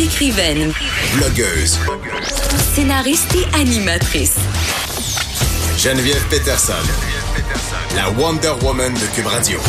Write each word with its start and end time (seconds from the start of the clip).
Écrivaine, 0.00 0.72
Blogueuse. 1.16 1.78
scénariste 2.74 3.34
et 3.34 3.60
animatrice. 3.60 4.36
Geneviève 5.76 6.24
Peterson. 6.30 6.72
La 7.94 8.08
Wonder 8.10 8.52
Woman 8.62 8.94
de 8.94 9.14
Cube 9.14 9.26
Radio. 9.26 9.60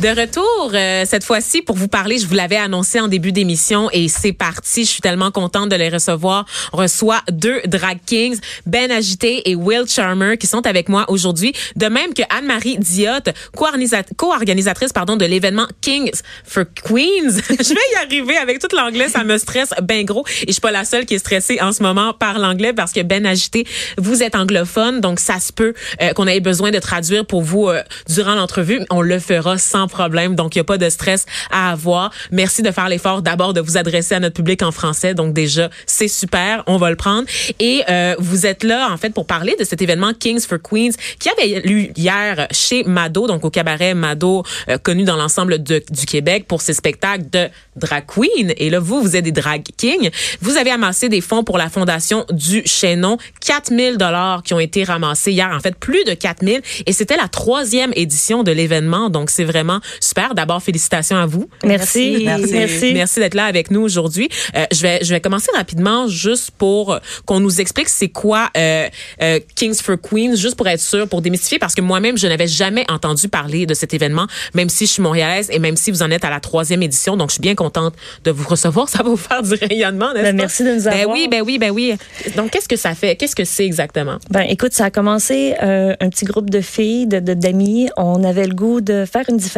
De 0.00 0.08
retour 0.08 0.72
euh, 0.74 1.04
cette 1.06 1.24
fois-ci 1.24 1.62
pour 1.62 1.76
vous 1.76 1.88
parler, 1.88 2.18
je 2.18 2.26
vous 2.26 2.34
l'avais 2.34 2.56
annoncé 2.56 3.00
en 3.00 3.08
début 3.08 3.32
d'émission 3.32 3.88
et 3.92 4.08
c'est 4.08 4.32
parti. 4.32 4.84
Je 4.84 4.90
suis 4.90 5.00
tellement 5.00 5.30
contente 5.30 5.68
de 5.68 5.76
les 5.76 5.88
recevoir. 5.88 6.44
On 6.72 6.78
reçoit 6.78 7.22
deux 7.30 7.60
drag 7.66 7.98
kings, 8.04 8.38
Ben 8.66 8.90
Agité 8.90 9.48
et 9.50 9.54
Will 9.54 9.84
Charmer, 9.88 10.36
qui 10.36 10.46
sont 10.46 10.66
avec 10.66 10.88
moi 10.88 11.04
aujourd'hui. 11.08 11.52
De 11.76 11.86
même 11.86 12.14
que 12.14 12.22
Anne-Marie 12.30 12.78
Diotte, 12.78 13.30
co-organisatrice 13.54 14.92
pardon 14.92 15.16
de 15.16 15.24
l'événement 15.24 15.66
Kings 15.80 16.20
for 16.44 16.64
Queens. 16.84 17.40
je 17.48 17.74
vais 17.74 17.80
y 17.92 18.04
arriver 18.04 18.36
avec 18.36 18.58
tout 18.58 18.74
l'anglais, 18.74 19.08
ça 19.08 19.24
me 19.24 19.38
stresse 19.38 19.70
ben 19.82 20.04
gros 20.04 20.24
et 20.42 20.46
je 20.48 20.52
suis 20.52 20.60
pas 20.60 20.70
la 20.70 20.84
seule 20.84 21.06
qui 21.06 21.14
est 21.14 21.18
stressée 21.18 21.58
en 21.60 21.72
ce 21.72 21.82
moment 21.82 22.12
par 22.12 22.38
l'anglais 22.38 22.72
parce 22.72 22.92
que 22.92 23.00
Ben 23.00 23.26
Agité, 23.26 23.66
vous 23.98 24.22
êtes 24.22 24.34
anglophone, 24.34 25.00
donc 25.00 25.20
ça 25.20 25.38
se 25.40 25.52
peut 25.52 25.74
euh, 26.00 26.12
qu'on 26.12 26.26
ait 26.26 26.40
besoin 26.40 26.70
de 26.70 26.78
traduire 26.78 27.24
pour 27.26 27.42
vous 27.42 27.68
euh, 27.68 27.82
durant 28.08 28.34
l'entrevue. 28.34 28.80
On 28.90 29.00
le 29.00 29.18
fera 29.18 29.58
sans 29.72 29.88
problème. 29.88 30.34
Donc, 30.34 30.54
il 30.54 30.58
n'y 30.58 30.62
a 30.62 30.64
pas 30.64 30.78
de 30.78 30.88
stress 30.88 31.26
à 31.50 31.72
avoir. 31.72 32.10
Merci 32.30 32.62
de 32.62 32.70
faire 32.70 32.88
l'effort 32.88 33.22
d'abord 33.22 33.54
de 33.54 33.60
vous 33.60 33.76
adresser 33.76 34.14
à 34.14 34.20
notre 34.20 34.34
public 34.34 34.62
en 34.62 34.70
français. 34.70 35.14
Donc, 35.14 35.32
déjà, 35.32 35.70
c'est 35.86 36.08
super. 36.08 36.62
On 36.66 36.76
va 36.76 36.90
le 36.90 36.96
prendre. 36.96 37.26
Et 37.58 37.82
euh, 37.88 38.14
vous 38.18 38.46
êtes 38.46 38.64
là, 38.64 38.88
en 38.90 38.96
fait, 38.96 39.10
pour 39.10 39.26
parler 39.26 39.56
de 39.58 39.64
cet 39.64 39.80
événement 39.80 40.12
Kings 40.18 40.46
for 40.46 40.58
Queens 40.60 40.92
qui 41.18 41.28
avait 41.30 41.60
lieu 41.60 41.88
hier 41.96 42.46
chez 42.50 42.84
Mado, 42.84 43.26
donc 43.26 43.44
au 43.44 43.50
cabaret 43.50 43.94
Mado, 43.94 44.42
euh, 44.68 44.78
connu 44.78 45.04
dans 45.04 45.16
l'ensemble 45.16 45.62
du 45.62 46.06
Québec 46.06 46.46
pour 46.46 46.60
ses 46.60 46.74
spectacles 46.74 47.30
de 47.30 47.48
drag 47.76 48.04
queen. 48.06 48.52
Et 48.56 48.70
là, 48.70 48.78
vous, 48.78 49.00
vous 49.00 49.16
êtes 49.16 49.24
des 49.24 49.32
drag 49.32 49.62
kings. 49.76 50.10
Vous 50.40 50.56
avez 50.56 50.70
amassé 50.70 51.08
des 51.08 51.20
fonds 51.20 51.44
pour 51.44 51.58
la 51.58 51.68
fondation 51.68 52.26
du 52.30 52.62
Chaînon. 52.66 53.16
4000 53.40 53.96
dollars 53.96 54.42
qui 54.42 54.54
ont 54.54 54.60
été 54.60 54.84
ramassés 54.84 55.32
hier. 55.32 55.50
En 55.52 55.60
fait, 55.60 55.76
plus 55.76 56.04
de 56.04 56.14
4000. 56.14 56.60
Et 56.86 56.92
c'était 56.92 57.16
la 57.16 57.28
troisième 57.28 57.92
édition 57.96 58.42
de 58.42 58.52
l'événement. 58.52 59.10
Donc, 59.10 59.30
c'est 59.30 59.44
vraiment 59.44 59.61
super. 60.00 60.34
D'abord, 60.34 60.62
félicitations 60.62 61.16
à 61.16 61.26
vous. 61.26 61.48
Merci. 61.64 62.22
Merci. 62.24 62.92
Merci, 62.94 63.20
d'être 63.20 63.34
là 63.34 63.44
avec 63.44 63.70
nous 63.70 63.80
aujourd'hui. 63.80 64.28
Euh, 64.56 64.64
je 64.72 64.82
vais 64.82 65.00
je 65.02 65.12
vais 65.12 65.20
commencer 65.20 65.50
rapidement 65.54 66.08
juste 66.08 66.50
pour 66.52 66.98
qu'on 67.26 67.40
nous 67.40 67.60
explique 67.60 67.88
c'est 67.88 68.08
quoi 68.08 68.50
euh, 68.56 68.88
euh, 69.22 69.40
Kings 69.54 69.80
for 69.82 69.96
Queens, 70.00 70.36
juste 70.36 70.56
pour 70.56 70.68
être 70.68 70.80
sûr, 70.80 71.08
pour 71.08 71.22
démystifier, 71.22 71.58
parce 71.58 71.74
que 71.74 71.80
moi-même, 71.80 72.16
je 72.18 72.26
n'avais 72.26 72.46
jamais 72.46 72.84
entendu 72.90 73.28
parler 73.28 73.66
de 73.66 73.74
cet 73.74 73.94
événement, 73.94 74.26
même 74.54 74.68
si 74.68 74.86
je 74.86 74.92
suis 74.92 75.02
montréalaise 75.02 75.48
et 75.50 75.58
même 75.58 75.76
si 75.76 75.90
vous 75.90 76.02
en 76.02 76.10
êtes 76.10 76.24
à 76.24 76.30
la 76.30 76.40
troisième 76.40 76.82
édition. 76.82 77.16
Donc, 77.16 77.30
je 77.30 77.34
suis 77.34 77.40
bien 77.40 77.54
contente 77.54 77.94
de 78.24 78.30
vous 78.30 78.48
recevoir. 78.48 78.88
Ça 78.92 79.02
va 79.02 79.10
vous 79.10 79.16
faire 79.16 79.42
du 79.42 79.54
rayonnement, 79.54 80.12
n'est-ce 80.12 80.24
ben, 80.24 80.36
Merci 80.36 80.64
de 80.64 80.74
nous 80.74 80.88
avoir. 80.88 81.06
Ben 81.06 81.12
oui, 81.12 81.28
ben 81.30 81.42
oui, 81.42 81.58
ben 81.58 81.70
oui. 81.70 81.94
Donc, 82.36 82.50
qu'est-ce 82.50 82.68
que 82.68 82.76
ça 82.76 82.94
fait? 82.94 83.16
Qu'est-ce 83.16 83.36
que 83.36 83.44
c'est 83.44 83.64
exactement? 83.64 84.18
Ben, 84.30 84.42
écoute, 84.42 84.72
ça 84.72 84.86
a 84.86 84.90
commencé 84.90 85.54
euh, 85.62 85.94
un 86.00 86.08
petit 86.08 86.24
groupe 86.24 86.50
de 86.50 86.60
filles, 86.60 87.06
de 87.06 87.20
d'amis. 87.20 87.88
On 87.96 88.24
avait 88.24 88.46
le 88.46 88.54
goût 88.54 88.80
de 88.80 89.04
faire 89.10 89.24
une 89.28 89.36
différence 89.36 89.51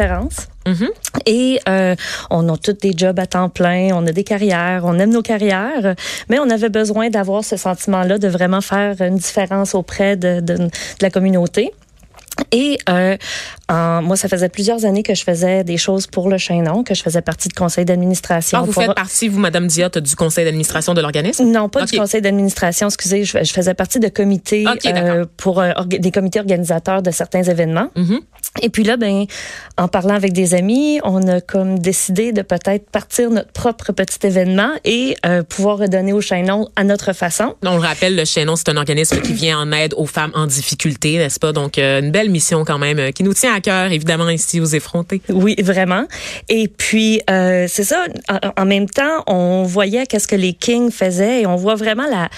Mm-hmm. 0.65 0.89
Et 1.25 1.59
euh, 1.69 1.95
on 2.29 2.49
a 2.49 2.57
tous 2.57 2.73
des 2.73 2.93
jobs 2.95 3.19
à 3.19 3.27
temps 3.27 3.49
plein, 3.49 3.89
on 3.93 4.05
a 4.07 4.11
des 4.11 4.23
carrières, 4.23 4.81
on 4.85 4.97
aime 4.99 5.11
nos 5.11 5.21
carrières, 5.21 5.95
mais 6.29 6.39
on 6.39 6.49
avait 6.49 6.69
besoin 6.69 7.09
d'avoir 7.09 7.43
ce 7.43 7.57
sentiment-là 7.57 8.17
de 8.17 8.27
vraiment 8.27 8.61
faire 8.61 8.99
une 9.01 9.17
différence 9.17 9.75
auprès 9.75 10.15
de, 10.15 10.39
de, 10.39 10.55
de 10.55 10.69
la 11.01 11.09
communauté. 11.09 11.71
Et 12.55 12.77
euh, 12.87 13.17
moi, 13.69 14.15
ça 14.15 14.29
faisait 14.29 14.47
plusieurs 14.47 14.85
années 14.85 15.03
que 15.03 15.13
je 15.13 15.23
faisais 15.23 15.65
des 15.65 15.75
choses 15.75 16.07
pour 16.07 16.29
le 16.29 16.37
Chaînon, 16.37 16.83
que 16.83 16.95
je 16.95 17.03
faisais 17.03 17.21
partie 17.21 17.49
du 17.49 17.53
conseil 17.53 17.83
d'administration. 17.83 18.59
Ah, 18.61 18.65
vous 18.65 18.71
faites 18.71 18.93
partie, 18.93 19.27
vous, 19.27 19.39
Madame 19.39 19.67
Diotte, 19.67 19.97
du 19.97 20.15
conseil 20.15 20.45
d'administration 20.45 20.93
de 20.93 21.01
l'organisme? 21.01 21.45
Non, 21.45 21.67
pas 21.67 21.85
du 21.85 21.97
conseil 21.97 22.21
d'administration, 22.21 22.87
excusez. 22.87 23.25
Je, 23.25 23.51
faisais 23.55 23.73
partie 23.73 23.99
de 23.99 24.07
comités 24.07 24.65
euh, 24.85 25.25
pour 25.35 25.59
euh, 25.59 25.71
des 25.85 26.11
comités 26.11 26.39
organisateurs 26.39 27.01
de 27.01 27.11
certains 27.11 27.43
événements. 27.43 27.89
Mm-hmm. 27.95 28.19
Et 28.61 28.69
puis 28.69 28.83
là, 28.83 28.95
ben, 28.95 29.25
en 29.77 29.89
parlant 29.89 30.13
avec 30.13 30.31
des 30.31 30.53
amis, 30.53 31.01
on 31.03 31.27
a 31.27 31.41
comme 31.41 31.79
décidé 31.79 32.31
de 32.31 32.41
peut-être 32.41 32.89
partir 32.89 33.29
notre 33.29 33.51
propre 33.51 33.91
petit 33.91 34.25
événement 34.25 34.69
et 34.85 35.17
euh, 35.25 35.43
pouvoir 35.43 35.79
redonner 35.79 36.13
au 36.13 36.21
Chaînon 36.21 36.69
à 36.77 36.85
notre 36.85 37.11
façon. 37.11 37.55
On 37.65 37.75
le 37.75 37.81
rappelle, 37.81 38.15
le 38.15 38.23
Chaînon, 38.23 38.55
c'est 38.55 38.69
un 38.69 38.77
organisme 38.77 39.19
qui 39.19 39.33
vient 39.33 39.59
en 39.59 39.71
aide 39.73 39.93
aux 39.97 40.05
femmes 40.05 40.31
en 40.35 40.47
difficulté, 40.47 41.17
n'est-ce 41.17 41.39
pas? 41.39 41.51
Donc, 41.51 41.77
une 41.77 42.11
belle 42.11 42.29
mission 42.29 42.44
quand 42.65 42.77
même 42.77 43.11
qui 43.13 43.23
nous 43.23 43.33
tient 43.33 43.53
à 43.53 43.61
cœur, 43.61 43.91
évidemment, 43.91 44.29
ici 44.29 44.59
aux 44.59 44.65
effrontés. 44.65 45.21
Oui, 45.29 45.55
vraiment. 45.61 46.05
Et 46.49 46.67
puis, 46.67 47.21
euh, 47.29 47.65
c'est 47.69 47.83
ça, 47.83 48.05
en, 48.57 48.65
même 48.65 48.89
temps, 48.89 49.23
on 49.27 49.63
voyait 49.63 50.05
qu'est-ce 50.05 50.27
que 50.27 50.35
les 50.35 50.53
Kings 50.53 50.91
faisaient 50.91 51.41
et 51.41 51.45
on 51.47 51.55
voit 51.55 51.75
vraiment 51.75 52.05
la, 52.09 52.29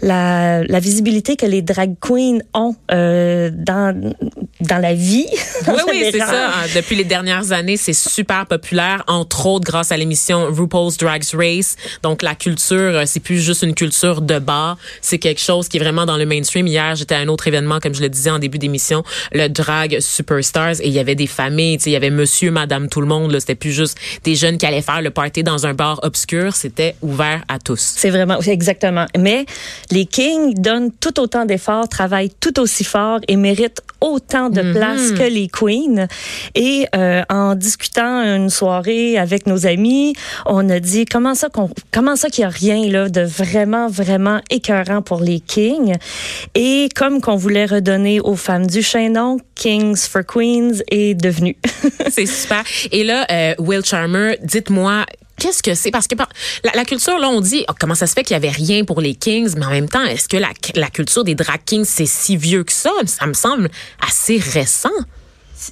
la, 0.00 0.64
la 0.64 0.80
visibilité 0.80 1.36
que 1.36 1.46
les 1.46 1.62
drag 1.62 1.94
queens 2.00 2.38
ont 2.52 2.74
euh, 2.90 3.50
dans, 3.52 4.14
dans 4.60 4.78
la 4.78 4.94
vie. 4.94 5.26
Oui, 5.66 5.80
oui, 5.88 6.08
c'est 6.12 6.18
ça. 6.18 6.52
Depuis 6.74 6.94
les 6.94 7.04
dernières 7.04 7.52
années, 7.52 7.76
c'est 7.76 7.94
super 7.94 8.46
populaire, 8.46 9.02
entre 9.06 9.46
autres 9.46 9.64
grâce 9.64 9.92
à 9.92 9.96
l'émission 9.96 10.46
RuPaul's 10.52 10.96
Drag 10.98 11.22
Race. 11.32 11.76
Donc, 12.02 12.22
la 12.22 12.34
culture, 12.34 12.76
euh, 12.76 13.02
c'est 13.06 13.20
plus 13.20 13.40
juste 13.40 13.62
une 13.62 13.74
culture 13.74 14.20
de 14.20 14.38
bar, 14.38 14.76
c'est 15.00 15.18
quelque 15.18 15.40
chose 15.40 15.68
qui 15.68 15.78
est 15.78 15.80
vraiment 15.80 16.06
dans 16.06 16.16
le 16.16 16.26
mainstream. 16.26 16.66
Hier, 16.66 16.94
j'étais 16.96 17.14
à 17.14 17.18
un 17.18 17.28
autre 17.28 17.46
événement, 17.48 17.80
comme 17.80 17.94
je 17.94 18.02
le 18.02 18.08
disais 18.08 18.30
en 18.30 18.38
début 18.38 18.58
d'émission, 18.58 19.04
le 19.32 19.43
Drag 19.48 19.98
Superstars, 20.00 20.80
et 20.80 20.88
il 20.88 20.92
y 20.92 20.98
avait 20.98 21.14
des 21.14 21.26
familles, 21.26 21.78
il 21.86 21.92
y 21.92 21.96
avait 21.96 22.10
monsieur, 22.10 22.50
madame, 22.50 22.88
tout 22.88 23.00
le 23.00 23.06
monde. 23.06 23.38
C'était 23.38 23.54
plus 23.54 23.72
juste 23.72 23.98
des 24.24 24.34
jeunes 24.34 24.58
qui 24.58 24.66
allaient 24.66 24.82
faire 24.82 25.02
le 25.02 25.10
party 25.10 25.42
dans 25.42 25.66
un 25.66 25.74
bar 25.74 26.00
obscur. 26.02 26.54
C'était 26.54 26.96
ouvert 27.02 27.42
à 27.48 27.58
tous. 27.58 27.94
C'est 27.96 28.10
vraiment, 28.10 28.40
exactement. 28.40 29.06
Mais 29.18 29.46
les 29.90 30.06
Kings 30.06 30.54
donnent 30.54 30.92
tout 30.92 31.20
autant 31.20 31.44
d'efforts, 31.44 31.88
travaillent 31.88 32.32
tout 32.40 32.58
aussi 32.60 32.84
fort 32.84 33.20
et 33.28 33.36
méritent 33.36 33.82
autant 34.00 34.50
de 34.50 34.62
mhm. 34.62 34.74
place 34.74 35.12
que 35.12 35.22
les 35.22 35.48
Queens. 35.48 36.06
Et 36.54 36.86
euh, 36.94 37.22
en 37.28 37.54
discutant 37.54 38.22
une 38.22 38.50
soirée 38.50 39.18
avec 39.18 39.46
nos 39.46 39.66
amis, 39.66 40.14
on 40.46 40.68
a 40.68 40.80
dit 40.80 41.06
comment 41.06 41.34
ça 41.34 41.48
qu'on 41.48 41.70
comment 41.92 42.16
ça 42.16 42.28
qu'il 42.28 42.42
y 42.42 42.44
a 42.44 42.50
rien 42.50 42.88
là 42.90 43.08
de 43.08 43.22
vraiment 43.22 43.88
vraiment 43.88 44.40
écœurant 44.50 45.02
pour 45.02 45.20
les 45.20 45.40
Kings? 45.40 45.94
Et 46.54 46.88
comme 46.94 47.20
qu'on 47.20 47.36
voulait 47.36 47.66
redonner 47.66 48.20
aux 48.20 48.36
femmes 48.36 48.66
du 48.66 48.82
Chaînon, 48.82 49.33
Kings 49.54 49.96
for 49.96 50.22
Queens 50.24 50.82
est 50.88 51.14
devenu. 51.14 51.56
C'est 52.10 52.26
super. 52.26 52.64
Et 52.90 53.04
là, 53.04 53.26
euh, 53.30 53.54
Will 53.58 53.84
Charmer, 53.84 54.38
dites-moi 54.42 55.04
Qu'est-ce 55.36 55.64
que 55.64 55.74
c'est? 55.74 55.90
Parce 55.90 56.06
que 56.06 56.14
la, 56.62 56.84
culture, 56.84 57.18
là, 57.18 57.28
on 57.28 57.40
dit, 57.40 57.64
oh, 57.68 57.72
comment 57.78 57.96
ça 57.96 58.06
se 58.06 58.12
fait 58.12 58.22
qu'il 58.22 58.34
y 58.34 58.36
avait 58.36 58.50
rien 58.50 58.84
pour 58.84 59.00
les 59.00 59.16
Kings, 59.16 59.54
mais 59.56 59.66
en 59.66 59.70
même 59.70 59.88
temps, 59.88 60.04
est-ce 60.04 60.28
que 60.28 60.36
la, 60.36 60.50
la 60.76 60.90
culture 60.90 61.24
des 61.24 61.34
drag 61.34 61.60
kings, 61.64 61.84
c'est 61.84 62.06
si 62.06 62.36
vieux 62.36 62.62
que 62.62 62.72
ça? 62.72 62.92
Ça 63.06 63.26
me 63.26 63.34
semble 63.34 63.68
assez 64.06 64.38
récent. 64.38 64.90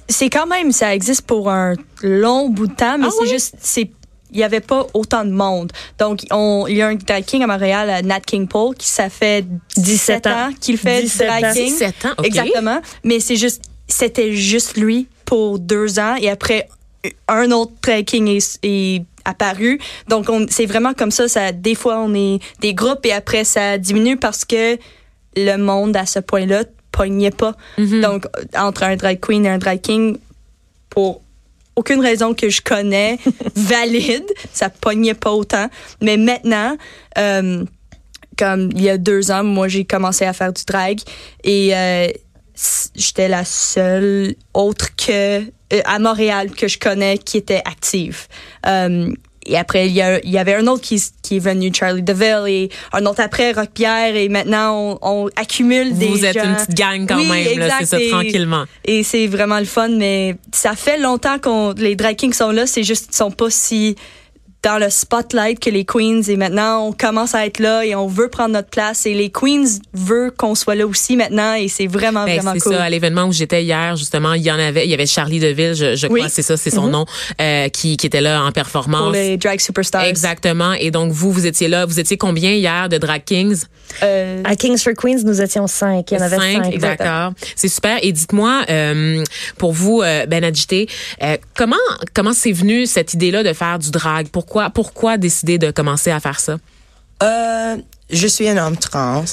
C'est 0.09 0.29
quand 0.29 0.47
même, 0.47 0.71
ça 0.73 0.93
existe 0.93 1.21
pour 1.21 1.49
un 1.49 1.75
long 2.01 2.49
bout 2.49 2.67
de 2.67 2.73
temps, 2.73 2.97
mais 2.97 3.07
ah 3.07 3.15
c'est 3.17 3.29
juste, 3.29 3.55
c'est 3.61 3.89
il 4.33 4.37
n'y 4.37 4.43
avait 4.43 4.59
pas 4.59 4.87
autant 4.93 5.23
de 5.23 5.31
monde. 5.31 5.71
Donc, 5.99 6.21
on, 6.31 6.65
il 6.67 6.77
y 6.77 6.81
a 6.81 6.87
un 6.87 6.95
drag 6.95 7.23
king 7.23 7.43
à 7.43 7.47
Montréal, 7.47 8.03
Nat 8.05 8.19
King 8.21 8.47
Paul, 8.47 8.75
qui 8.75 8.87
ça 8.87 9.09
fait 9.09 9.45
17 9.77 10.27
ans 10.27 10.49
qu'il 10.59 10.77
fait 10.77 11.03
du 11.03 11.17
drag 11.17 11.53
king. 11.53 11.71
17 11.71 12.05
ans, 12.05 12.23
Exactement. 12.23 12.81
Mais 13.03 13.19
c'est 13.19 13.35
juste, 13.35 13.63
c'était 13.87 14.33
juste 14.33 14.77
lui 14.77 15.07
pour 15.25 15.59
deux 15.59 15.99
ans 15.99 16.15
et 16.19 16.29
après, 16.29 16.67
un 17.27 17.51
autre 17.51 17.73
drag 17.81 18.05
king 18.05 18.27
est, 18.27 18.59
est 18.63 19.03
apparu. 19.23 19.79
Donc, 20.07 20.27
c'est 20.49 20.65
vraiment 20.65 20.93
comme 20.93 21.11
ça, 21.11 21.27
ça. 21.27 21.51
Des 21.51 21.75
fois, 21.75 21.99
on 21.99 22.13
est 22.13 22.39
des 22.59 22.73
groupes 22.73 23.05
et 23.05 23.13
après, 23.13 23.43
ça 23.43 23.77
diminue 23.77 24.17
parce 24.17 24.45
que 24.45 24.77
le 25.35 25.57
monde, 25.57 25.95
à 25.95 26.05
ce 26.05 26.19
point-là, 26.19 26.63
pognait 26.91 27.31
pas. 27.31 27.55
Mm-hmm. 27.77 28.01
Donc, 28.01 28.25
entre 28.55 28.83
un 28.83 28.95
drag 28.95 29.19
queen 29.19 29.45
et 29.45 29.49
un 29.49 29.57
drag 29.57 29.81
king, 29.81 30.17
pour 30.89 31.22
aucune 31.75 32.01
raison 32.01 32.33
que 32.33 32.49
je 32.49 32.61
connais 32.61 33.19
valide, 33.55 34.29
ça 34.51 34.69
pognait 34.69 35.13
pas 35.13 35.31
autant. 35.31 35.69
Mais 36.01 36.17
maintenant, 36.17 36.77
euh, 37.17 37.65
comme 38.37 38.69
il 38.73 38.81
y 38.81 38.89
a 38.89 38.97
deux 38.97 39.31
ans, 39.31 39.43
moi, 39.43 39.67
j'ai 39.67 39.85
commencé 39.85 40.25
à 40.25 40.33
faire 40.33 40.53
du 40.53 40.63
drag 40.65 40.99
et 41.43 41.75
euh, 41.75 42.07
j'étais 42.95 43.27
la 43.27 43.45
seule 43.45 44.35
autre 44.53 44.95
que 44.95 45.39
euh, 45.39 45.81
à 45.85 45.99
Montréal 45.99 46.51
que 46.51 46.67
je 46.67 46.77
connais 46.77 47.17
qui 47.17 47.37
était 47.37 47.61
active. 47.65 48.27
Et 49.45 49.57
après, 49.57 49.87
il 49.87 49.93
y, 49.93 50.01
a, 50.01 50.19
il 50.23 50.29
y 50.31 50.37
avait 50.37 50.55
un 50.55 50.67
autre 50.67 50.81
qui, 50.81 51.01
qui 51.21 51.37
est 51.37 51.39
venu, 51.39 51.71
Charlie 51.73 52.01
DeVille, 52.03 52.43
et 52.47 52.69
un 52.93 53.05
autre 53.05 53.21
après, 53.21 53.51
Rock 53.51 53.69
Pierre, 53.73 54.15
et 54.15 54.29
maintenant, 54.29 54.97
on, 55.01 55.25
on 55.25 55.29
accumule 55.35 55.97
des 55.97 56.07
Vous 56.07 56.25
êtes 56.25 56.35
gens. 56.37 56.45
une 56.45 56.55
petite 56.55 56.75
gang 56.77 57.05
quand 57.07 57.17
Oui, 57.17 57.27
même, 57.27 57.59
là, 57.59 57.75
c'est 57.79 57.85
ça, 57.85 57.99
et- 57.99 58.09
tranquillement. 58.09 58.63
Et 58.85 59.03
c'est 59.03 59.27
vraiment 59.27 59.59
le 59.59 59.65
fun, 59.65 59.89
mais 59.89 60.35
ça 60.51 60.75
fait 60.75 60.97
longtemps 60.99 61.39
qu'on 61.39 61.73
les 61.77 61.95
drag 61.95 62.15
kings 62.15 62.33
sont 62.33 62.51
là, 62.51 62.65
c'est 62.67 62.83
juste 62.83 63.07
qu'ils 63.07 63.15
sont 63.15 63.31
pas 63.31 63.49
si 63.49 63.95
dans 64.63 64.77
le 64.77 64.89
spotlight 64.89 65.59
que 65.59 65.69
les 65.69 65.83
queens 65.85 66.21
et 66.27 66.37
maintenant 66.37 66.87
on 66.87 66.91
commence 66.93 67.35
à 67.35 67.45
être 67.45 67.59
là 67.59 67.83
et 67.85 67.95
on 67.95 68.07
veut 68.07 68.29
prendre 68.29 68.53
notre 68.53 68.69
place 68.69 69.05
et 69.05 69.13
les 69.13 69.29
queens 69.29 69.65
veulent 69.93 70.31
qu'on 70.31 70.55
soit 70.55 70.75
là 70.75 70.87
aussi 70.87 71.17
maintenant 71.17 71.53
et 71.53 71.67
c'est 71.67 71.87
vraiment 71.87 72.23
Ben, 72.25 72.35
vraiment 72.39 72.53
c'est 72.53 72.59
cool. 72.61 72.73
ça, 72.75 72.83
à 72.83 72.89
l'événement 72.89 73.25
où 73.25 73.33
j'étais 73.33 73.63
hier, 73.63 73.95
justement, 73.97 74.33
il 74.33 74.41
y 74.43 74.51
en 74.51 74.57
avait, 74.59 74.85
il 74.85 74.89
y 74.89 74.93
avait 74.93 75.05
Charlie 75.05 75.39
Deville, 75.39 75.73
je, 75.75 75.95
je 75.95 76.07
crois, 76.07 76.19
Oui. 76.21 76.25
c'est 76.29 76.41
ça, 76.41 76.55
c'est 76.55 76.69
son 76.69 76.87
nom, 76.87 77.05
euh, 77.41 77.67
qui, 77.69 77.97
qui 77.97 78.07
était 78.07 78.21
là 78.21 78.41
en 78.43 78.51
performance. 78.51 79.01
pour 79.01 79.11
les 79.11 79.35
drag 79.37 79.59
superstars. 79.59 80.05
Exactement. 80.05 80.73
Et 80.73 80.91
donc, 80.91 81.11
vous, 81.11 81.31
vous 81.31 81.45
étiez 81.45 81.67
là. 81.67 81.85
Vous 81.85 81.99
étiez 81.99 82.15
combien 82.17 82.51
hier 82.51 82.87
de 82.87 82.97
Drag 82.97 83.23
Kings? 83.25 83.63
Euh, 84.01 84.41
À 84.45 84.55
Kings 84.55 84.77
for 84.77 84.93
Queens, 84.93 85.23
nous 85.25 85.41
étions 85.41 85.67
cinq. 85.67 86.11
Il 86.11 86.17
y 86.17 86.21
en 86.21 86.23
avait 86.23 86.37
cinq. 86.37 86.73
exactement. 86.73 87.09
D'accord. 87.09 87.33
C'est 87.55 87.67
super. 87.67 87.97
Et 88.01 88.11
dites-moi, 88.13 88.63
euh, 88.69 89.23
pour 89.57 89.73
vous, 89.73 90.01
euh, 90.01 90.25
Ben 90.25 90.43
Agité, 90.45 90.87
euh, 91.21 91.35
comment 91.55 91.75
comment 92.13 92.33
c'est 92.33 92.53
venu 92.53 92.85
cette 92.85 93.13
idée-là 93.13 93.43
de 93.43 93.51
faire 93.53 93.77
du 93.79 93.91
drag? 93.91 94.27
Pourquoi 94.31 94.52
pourquoi 94.73 95.17
décider 95.17 95.57
de 95.57 95.71
commencer 95.71 96.11
à 96.11 96.19
faire 96.19 96.39
ça? 96.39 96.57
Euh, 97.21 97.77
je 98.09 98.27
suis 98.27 98.47
un 98.47 98.57
homme 98.57 98.77
trans 98.77 99.25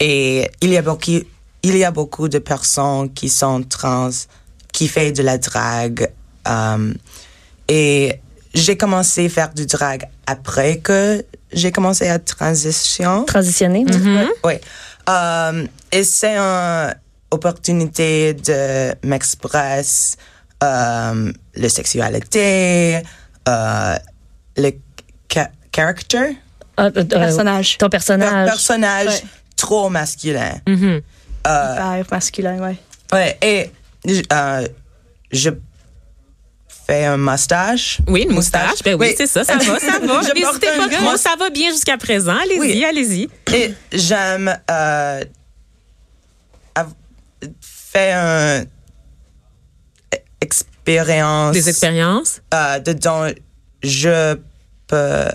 et 0.00 0.50
il 0.60 0.70
y 0.70 0.76
a 0.76 0.82
beaucoup, 0.82 1.20
il 1.62 1.76
y 1.76 1.84
a 1.84 1.90
beaucoup 1.90 2.28
de 2.28 2.38
personnes 2.38 3.12
qui 3.12 3.28
sont 3.28 3.62
trans 3.62 4.10
qui 4.72 4.88
font 4.88 5.10
de 5.10 5.22
la 5.22 5.38
drague. 5.38 6.10
euh, 6.48 6.92
et 7.68 8.20
j'ai 8.52 8.76
commencé 8.76 9.26
à 9.26 9.28
faire 9.28 9.52
du 9.52 9.66
drag 9.66 10.06
après 10.26 10.78
que 10.78 11.24
j'ai 11.52 11.72
commencé 11.72 12.08
à 12.08 12.18
transition. 12.18 13.24
Transitionner. 13.24 13.84
Mm-hmm. 13.84 14.28
Oui. 14.44 14.54
Euh, 15.08 15.66
et 15.90 16.04
c'est 16.04 16.36
une 16.36 16.94
opportunité 17.30 18.34
de 18.34 18.94
m'exprimer 19.06 19.82
euh, 20.62 21.32
la 21.56 21.68
sexualité, 21.68 23.02
le 24.56 24.70
ca- 25.32 25.50
character, 25.74 26.36
Ah, 26.76 26.84
euh, 26.86 26.90
euh, 26.96 27.04
personnage. 27.04 27.78
ton 27.78 27.86
un 27.86 27.90
personnage. 27.90 28.46
personnage 28.48 29.06
Ouais. 29.08 29.22
trop 29.56 29.88
masculin. 29.90 30.54
Hyper 30.66 32.04
masculin, 32.10 32.58
ouais. 32.58 32.76
Ouais, 33.12 33.38
et 33.42 33.70
euh, 34.32 34.66
je 35.30 35.50
fais 36.86 37.04
un 37.06 37.16
moustache. 37.16 37.98
Oui, 38.08 38.22
une 38.28 38.34
moustache. 38.34 38.82
Ben 38.84 38.94
oui, 38.98 39.14
c'est 39.16 39.26
ça, 39.26 39.44
ça 39.44 39.56
va, 39.56 39.78
ça 39.78 39.98
va. 39.98 39.98
Je 40.00 40.06
porte 40.06 40.34
N'hésitez 40.34 40.68
un 40.68 40.78
pas 40.78 40.88
gros- 40.88 41.06
trop, 41.08 41.16
ça 41.16 41.34
va 41.38 41.50
bien 41.50 41.70
jusqu'à 41.70 41.96
présent. 41.98 42.36
Allez-y, 42.36 42.58
Oui. 42.60 42.84
allez-y. 42.84 43.28
Et 43.54 43.74
j'aime 43.92 44.54
euh, 44.70 45.24
faire 47.60 48.60
une 48.60 48.66
expérience 50.40 51.52
Des 51.52 51.68
expériences. 51.68 52.40
euh, 52.52 52.78
dedans 52.80 53.28
je 53.84 54.36
peux 54.86 55.26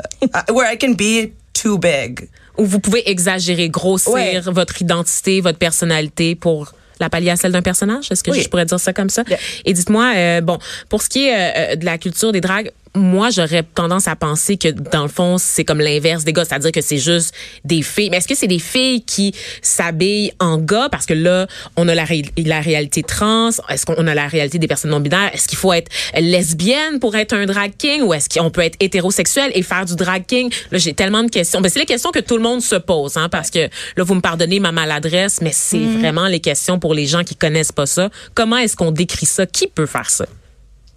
where 0.53 0.71
I 0.73 0.77
can 0.77 0.91
be 0.93 1.31
too 1.53 1.77
big. 1.77 2.29
Où 2.57 2.65
vous 2.65 2.79
pouvez 2.79 3.09
exagérer, 3.09 3.69
grossir 3.69 4.11
Ouais. 4.13 4.39
votre 4.45 4.81
identité, 4.81 5.39
votre 5.41 5.57
personnalité 5.57 6.35
pour 6.35 6.73
la 6.99 7.09
pallier 7.09 7.29
à 7.29 7.37
celle 7.37 7.53
d'un 7.53 7.61
personnage? 7.61 8.11
Est-ce 8.11 8.23
que 8.23 8.31
Oui. 8.31 8.41
je 8.41 8.49
pourrais 8.49 8.65
dire 8.65 8.79
ça 8.79 8.91
comme 8.91 9.09
ça? 9.09 9.23
Yeah. 9.29 9.39
Et 9.63 9.71
dites-moi, 9.73 10.11
euh, 10.15 10.41
bon, 10.41 10.59
pour 10.89 11.01
ce 11.01 11.07
qui 11.09 11.27
est 11.27 11.33
euh, 11.33 11.73
euh, 11.73 11.75
de 11.77 11.85
la 11.85 11.97
culture 11.97 12.33
des 12.33 12.41
dragues, 12.41 12.71
moi, 12.95 13.29
j'aurais 13.29 13.63
tendance 13.63 14.07
à 14.07 14.15
penser 14.15 14.57
que, 14.57 14.69
dans 14.69 15.03
le 15.03 15.09
fond, 15.09 15.37
c'est 15.37 15.63
comme 15.63 15.79
l'inverse 15.79 16.23
des 16.23 16.33
gars, 16.33 16.45
c'est-à-dire 16.45 16.71
que 16.71 16.81
c'est 16.81 16.97
juste 16.97 17.33
des 17.63 17.81
filles. 17.81 18.09
Mais 18.09 18.17
est-ce 18.17 18.27
que 18.27 18.35
c'est 18.35 18.47
des 18.47 18.59
filles 18.59 19.03
qui 19.03 19.33
s'habillent 19.61 20.31
en 20.39 20.57
gars? 20.57 20.89
Parce 20.91 21.05
que 21.05 21.13
là, 21.13 21.47
on 21.77 21.87
a 21.87 21.95
la, 21.95 22.03
ré- 22.03 22.25
la 22.37 22.61
réalité 22.61 23.03
trans. 23.03 23.49
Est-ce 23.69 23.85
qu'on 23.85 24.07
a 24.07 24.13
la 24.15 24.27
réalité 24.27 24.59
des 24.59 24.67
personnes 24.67 24.91
non-binaires? 24.91 25.31
Est-ce 25.33 25.47
qu'il 25.47 25.57
faut 25.57 25.73
être 25.73 25.91
lesbienne 26.19 26.99
pour 26.99 27.15
être 27.15 27.33
un 27.33 27.45
drag 27.45 27.73
king? 27.77 28.01
Ou 28.01 28.13
est-ce 28.13 28.29
qu'on 28.29 28.49
peut 28.49 28.61
être 28.61 28.77
hétérosexuel 28.79 29.51
et 29.53 29.63
faire 29.63 29.85
du 29.85 29.95
drag 29.95 30.25
king? 30.25 30.51
Là, 30.71 30.77
j'ai 30.77 30.93
tellement 30.93 31.23
de 31.23 31.29
questions. 31.29 31.61
Ben, 31.61 31.69
c'est 31.69 31.79
les 31.79 31.85
questions 31.85 32.11
que 32.11 32.19
tout 32.19 32.37
le 32.37 32.43
monde 32.43 32.61
se 32.61 32.75
pose, 32.75 33.17
hein, 33.17 33.29
parce 33.29 33.49
que 33.49 33.59
là, 33.97 34.03
vous 34.03 34.15
me 34.15 34.21
pardonnez 34.21 34.59
ma 34.59 34.71
maladresse, 34.71 35.39
mais 35.41 35.51
c'est 35.53 35.77
vraiment 35.99 36.27
les 36.27 36.39
questions 36.39 36.79
pour 36.79 36.93
les 36.93 37.05
gens 37.05 37.23
qui 37.23 37.35
connaissent 37.35 37.71
pas 37.71 37.85
ça. 37.85 38.09
Comment 38.33 38.57
est-ce 38.57 38.75
qu'on 38.75 38.91
décrit 38.91 39.25
ça? 39.25 39.45
Qui 39.45 39.67
peut 39.67 39.85
faire 39.85 40.09
ça? 40.09 40.25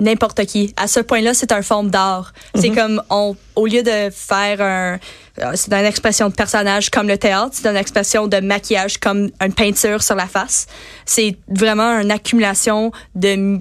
N'importe 0.02 0.44
qui. 0.46 0.74
À 0.76 0.86
ce 0.86 1.00
point-là, 1.00 1.34
c'est 1.34 1.52
un 1.52 1.62
forme 1.62 1.90
d'art. 1.90 2.32
C'est 2.54 2.70
comme 2.70 3.02
on, 3.08 3.36
au 3.56 3.66
lieu 3.66 3.82
de 3.82 4.10
faire 4.10 4.60
un, 4.60 4.98
euh, 5.38 5.52
c'est 5.54 5.72
une 5.72 5.86
expression 5.86 6.28
de 6.28 6.34
personnage 6.34 6.90
comme 6.90 7.08
le 7.08 7.16
théâtre, 7.16 7.50
c'est 7.52 7.68
une 7.68 7.76
expression 7.76 8.28
de 8.28 8.38
maquillage 8.40 8.98
comme 8.98 9.30
une 9.40 9.54
peinture 9.54 10.02
sur 10.02 10.14
la 10.14 10.26
face. 10.26 10.66
C'est 11.06 11.36
vraiment 11.48 12.00
une 12.00 12.10
accumulation 12.10 12.92
de 13.14 13.58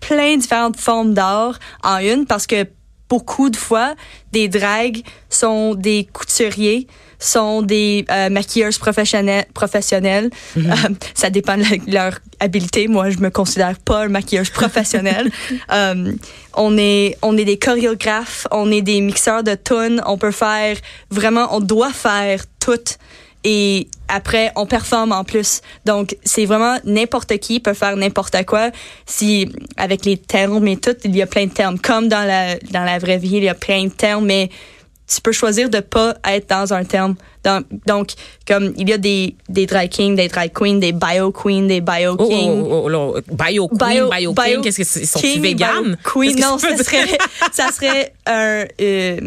plein 0.00 0.36
de 0.36 0.40
différentes 0.40 0.78
formes 0.78 1.14
d'art 1.14 1.58
en 1.82 1.98
une 1.98 2.26
parce 2.26 2.46
que 2.46 2.66
beaucoup 3.08 3.50
de 3.50 3.56
fois, 3.56 3.94
des 4.32 4.48
dragues 4.48 5.02
sont 5.30 5.74
des 5.74 6.08
couturiers, 6.12 6.86
sont 7.18 7.62
des 7.62 8.04
euh, 8.10 8.28
maquilleurs 8.30 8.70
professionnels. 8.78 9.46
professionnels. 9.54 10.30
Euh, 10.56 10.62
ça 11.14 11.30
dépend 11.30 11.56
de 11.56 11.62
la- 11.62 11.92
leur 12.08 12.18
habileté. 12.40 12.88
Moi, 12.88 13.10
je 13.10 13.18
me 13.18 13.30
considère 13.30 13.76
pas 13.78 14.04
un 14.04 14.08
maquilleuse 14.08 14.50
professionnel. 14.50 15.30
Euh, 15.72 16.12
on 16.54 16.76
est 16.78 17.16
on 17.22 17.36
est 17.36 17.44
des 17.44 17.58
chorégraphes, 17.58 18.46
on 18.50 18.70
est 18.70 18.82
des 18.82 19.00
mixeurs 19.00 19.42
de 19.42 19.54
tunes. 19.54 20.00
On 20.06 20.16
peut 20.18 20.30
faire 20.32 20.76
vraiment, 21.10 21.48
on 21.54 21.60
doit 21.60 21.92
faire 21.92 22.40
tout. 22.60 22.80
Et 23.44 23.86
après, 24.08 24.50
on 24.56 24.66
performe 24.66 25.12
en 25.12 25.22
plus. 25.24 25.60
Donc, 25.84 26.16
c'est 26.24 26.44
vraiment 26.44 26.78
n'importe 26.84 27.36
qui 27.38 27.60
peut 27.60 27.74
faire 27.74 27.96
n'importe 27.96 28.44
quoi. 28.46 28.70
Si, 29.06 29.48
avec 29.76 30.04
les 30.04 30.16
termes 30.16 30.66
et 30.66 30.76
tout, 30.76 30.96
il 31.04 31.14
y 31.14 31.22
a 31.22 31.26
plein 31.26 31.46
de 31.46 31.52
termes. 31.52 31.78
Comme 31.78 32.08
dans 32.08 32.26
la, 32.26 32.56
dans 32.72 32.84
la 32.84 32.98
vraie 32.98 33.18
vie, 33.18 33.36
il 33.36 33.44
y 33.44 33.48
a 33.48 33.54
plein 33.54 33.84
de 33.84 33.90
termes, 33.90 34.26
mais 34.26 34.50
tu 35.08 35.20
peux 35.22 35.32
choisir 35.32 35.70
de 35.70 35.80
pas 35.80 36.14
être 36.28 36.48
dans 36.50 36.72
un 36.74 36.84
terme. 36.84 37.14
Dans- 37.42 37.64
donc, 37.86 38.10
comme 38.46 38.74
il 38.76 38.88
y 38.88 38.92
a 38.92 38.98
des, 38.98 39.36
des 39.48 39.64
drag 39.66 39.88
kings, 39.88 40.14
des 40.16 40.28
drag 40.28 40.52
queens, 40.52 40.78
des 40.80 40.92
bio 40.92 41.32
queens, 41.32 41.66
des 41.66 41.80
bio 41.80 42.14
Oh, 42.18 42.28
kings. 42.28 42.62
oh, 42.64 42.82
oh, 42.86 42.90
oh, 42.92 43.14
oh, 43.16 43.34
bio 43.34 43.68
queen, 43.68 43.78
bio, 43.78 44.10
Bio- 44.10 44.34
king, 44.34 44.52
bio 44.52 44.60
qu'est-ce 44.62 44.76
que 44.78 44.84
c'est? 44.84 45.06
Sont-ils 45.06 45.32
King, 45.34 45.42
véganes? 45.42 45.96
Queen, 46.04 46.38
non, 46.38 46.58
ça 46.58 46.76
serait, 46.76 47.18
ça 47.52 47.68
serait 47.72 48.12
un, 48.26 48.64
euh, 48.80 49.20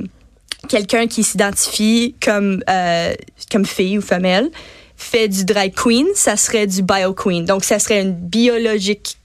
quelqu'un 0.69 1.07
qui 1.07 1.24
s'identifie 1.24 2.16
comme, 2.24 2.62
euh, 2.70 3.13
comme 3.51 3.65
fille 3.65 3.98
ou 3.98 4.01
femelle, 4.01 4.50
fait 4.96 5.27
du 5.27 5.46
drag 5.46 5.74
queen, 5.74 6.06
ça 6.13 6.38
serait 6.38 6.67
du 6.67 6.84
bio 6.84 7.13
queen. 7.15 7.44
Donc, 7.46 7.63
ça 7.63 7.79
serait 7.79 8.01
une 8.03 8.13
biologique 8.13 9.17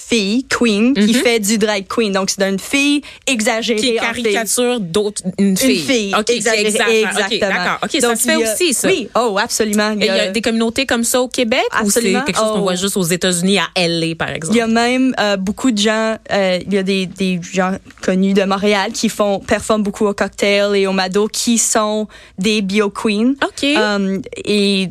fille, 0.00 0.44
queen, 0.48 0.94
qui 0.94 1.12
Mhm. 1.12 1.22
fait 1.22 1.40
du 1.40 1.58
drag 1.58 1.84
queen. 1.88 2.12
Donc, 2.12 2.30
c'est 2.30 2.40
d'une 2.46 2.58
fille 2.58 3.02
exagérée. 3.26 3.80
qui 3.80 3.96
caricature 3.96 4.78
d'autres 4.80 5.22
une 5.38 5.56
fille. 5.56 5.74
Une 5.80 5.82
fille. 5.82 6.14
OK, 6.16 6.24
qui 6.26 6.32
exagérée, 6.36 6.66
exagère. 6.68 6.86
OK, 6.88 7.32
exactement. 7.32 7.40
d'accord. 7.64 7.78
OK, 7.82 7.90
ça 8.00 8.08
Donc, 8.08 8.16
se 8.16 8.22
fait 8.22 8.32
a- 8.44 8.54
aussi 8.54 8.74
ça. 8.74 8.88
Oui, 8.88 9.08
oh, 9.16 9.36
absolument. 9.42 9.90
Il 9.98 10.06
y 10.06 10.08
a 10.08 10.28
des 10.30 10.40
communautés 10.40 10.86
comme 10.86 11.02
ça 11.04 11.20
au 11.20 11.28
Québec 11.28 11.60
ou 11.82 11.90
c'est 11.90 11.98
Absolument. 11.98 12.22
quelque 12.22 12.36
chose 12.38 12.52
qu'on 12.52 12.58
Oh. 12.60 12.62
voit 12.62 12.76
juste 12.76 12.96
aux 12.96 13.02
États-Unis 13.02 13.58
à 13.58 13.66
LA 13.76 14.14
par 14.14 14.30
exemple 14.30 14.54
Il 14.54 14.58
y 14.58 14.62
a 14.62 14.66
même 14.68 15.14
euh, 15.18 15.36
beaucoup 15.36 15.70
de 15.72 15.78
gens, 15.78 16.16
euh, 16.32 16.58
il 16.64 16.72
y 16.72 16.78
a 16.78 16.82
des, 16.84 17.06
des 17.06 17.40
gens 17.52 17.72
connus 18.02 18.34
de 18.34 18.44
Montréal 18.44 18.92
qui 18.92 19.08
font 19.08 19.40
performent 19.40 19.82
beaucoup 19.82 20.06
au 20.06 20.14
cocktail 20.14 20.76
et 20.76 20.86
au 20.86 20.92
Mado 20.92 21.26
qui 21.28 21.58
sont 21.58 22.06
des 22.38 22.62
bio 22.62 22.88
queens. 22.90 23.34
OK. 23.44 23.64
Euh, 23.64 24.18
et 24.44 24.88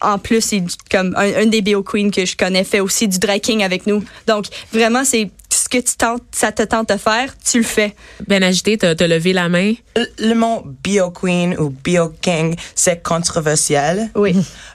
en 0.00 0.18
plus, 0.18 0.40
c'est 0.40 0.60
du- 0.60 0.74
comme 0.90 1.14
un, 1.16 1.42
un 1.42 1.46
des 1.46 1.62
bio 1.62 1.82
queens 1.82 2.10
que 2.10 2.24
je 2.24 2.36
connais 2.36 2.64
fait 2.64 2.80
aussi 2.80 3.08
du 3.08 3.18
drag 3.18 3.40
king 3.40 3.62
avec 3.62 3.86
nous. 3.86 4.02
Donc 4.26 4.46
vraiment, 4.72 5.04
c'est 5.04 5.30
ce 5.50 5.68
que 5.68 5.78
tu 5.78 5.96
tentes, 5.96 6.22
ça 6.32 6.52
te 6.52 6.62
tente 6.62 6.88
de 6.90 6.96
faire, 6.96 7.34
tu 7.44 7.58
le 7.58 7.64
fais. 7.64 7.94
Ben 8.28 8.42
agité, 8.42 8.76
t'as 8.78 8.94
t'as 8.94 9.06
levé 9.06 9.32
la 9.32 9.48
main. 9.48 9.74
Le, 9.96 10.06
le 10.28 10.34
mot 10.34 10.62
bio 10.84 11.10
queen 11.10 11.56
ou 11.58 11.70
bio 11.70 12.10
king, 12.20 12.54
c'est 12.74 13.02
controversiel. 13.02 14.10
Oui. 14.14 14.34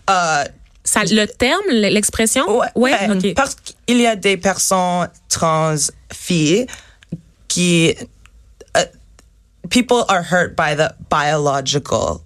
Euh, 0.09 0.43
Ça, 0.83 1.03
le 1.03 1.25
terme, 1.27 1.61
l'expression? 1.69 2.43
Ouais, 2.59 2.67
ouais, 2.75 2.91
ouais, 3.09 3.15
OK. 3.29 3.33
Parce 3.35 3.55
qu'il 3.55 4.01
y 4.01 4.07
a 4.07 4.15
des 4.15 4.37
personnes 4.37 5.07
trans 5.29 5.75
filles 6.11 6.65
qui. 7.47 7.93
euh, 8.77 8.85
people 9.69 10.03
are 10.09 10.23
hurt 10.31 10.55
by 10.57 10.75
the 10.75 10.89
biological. 11.09 12.19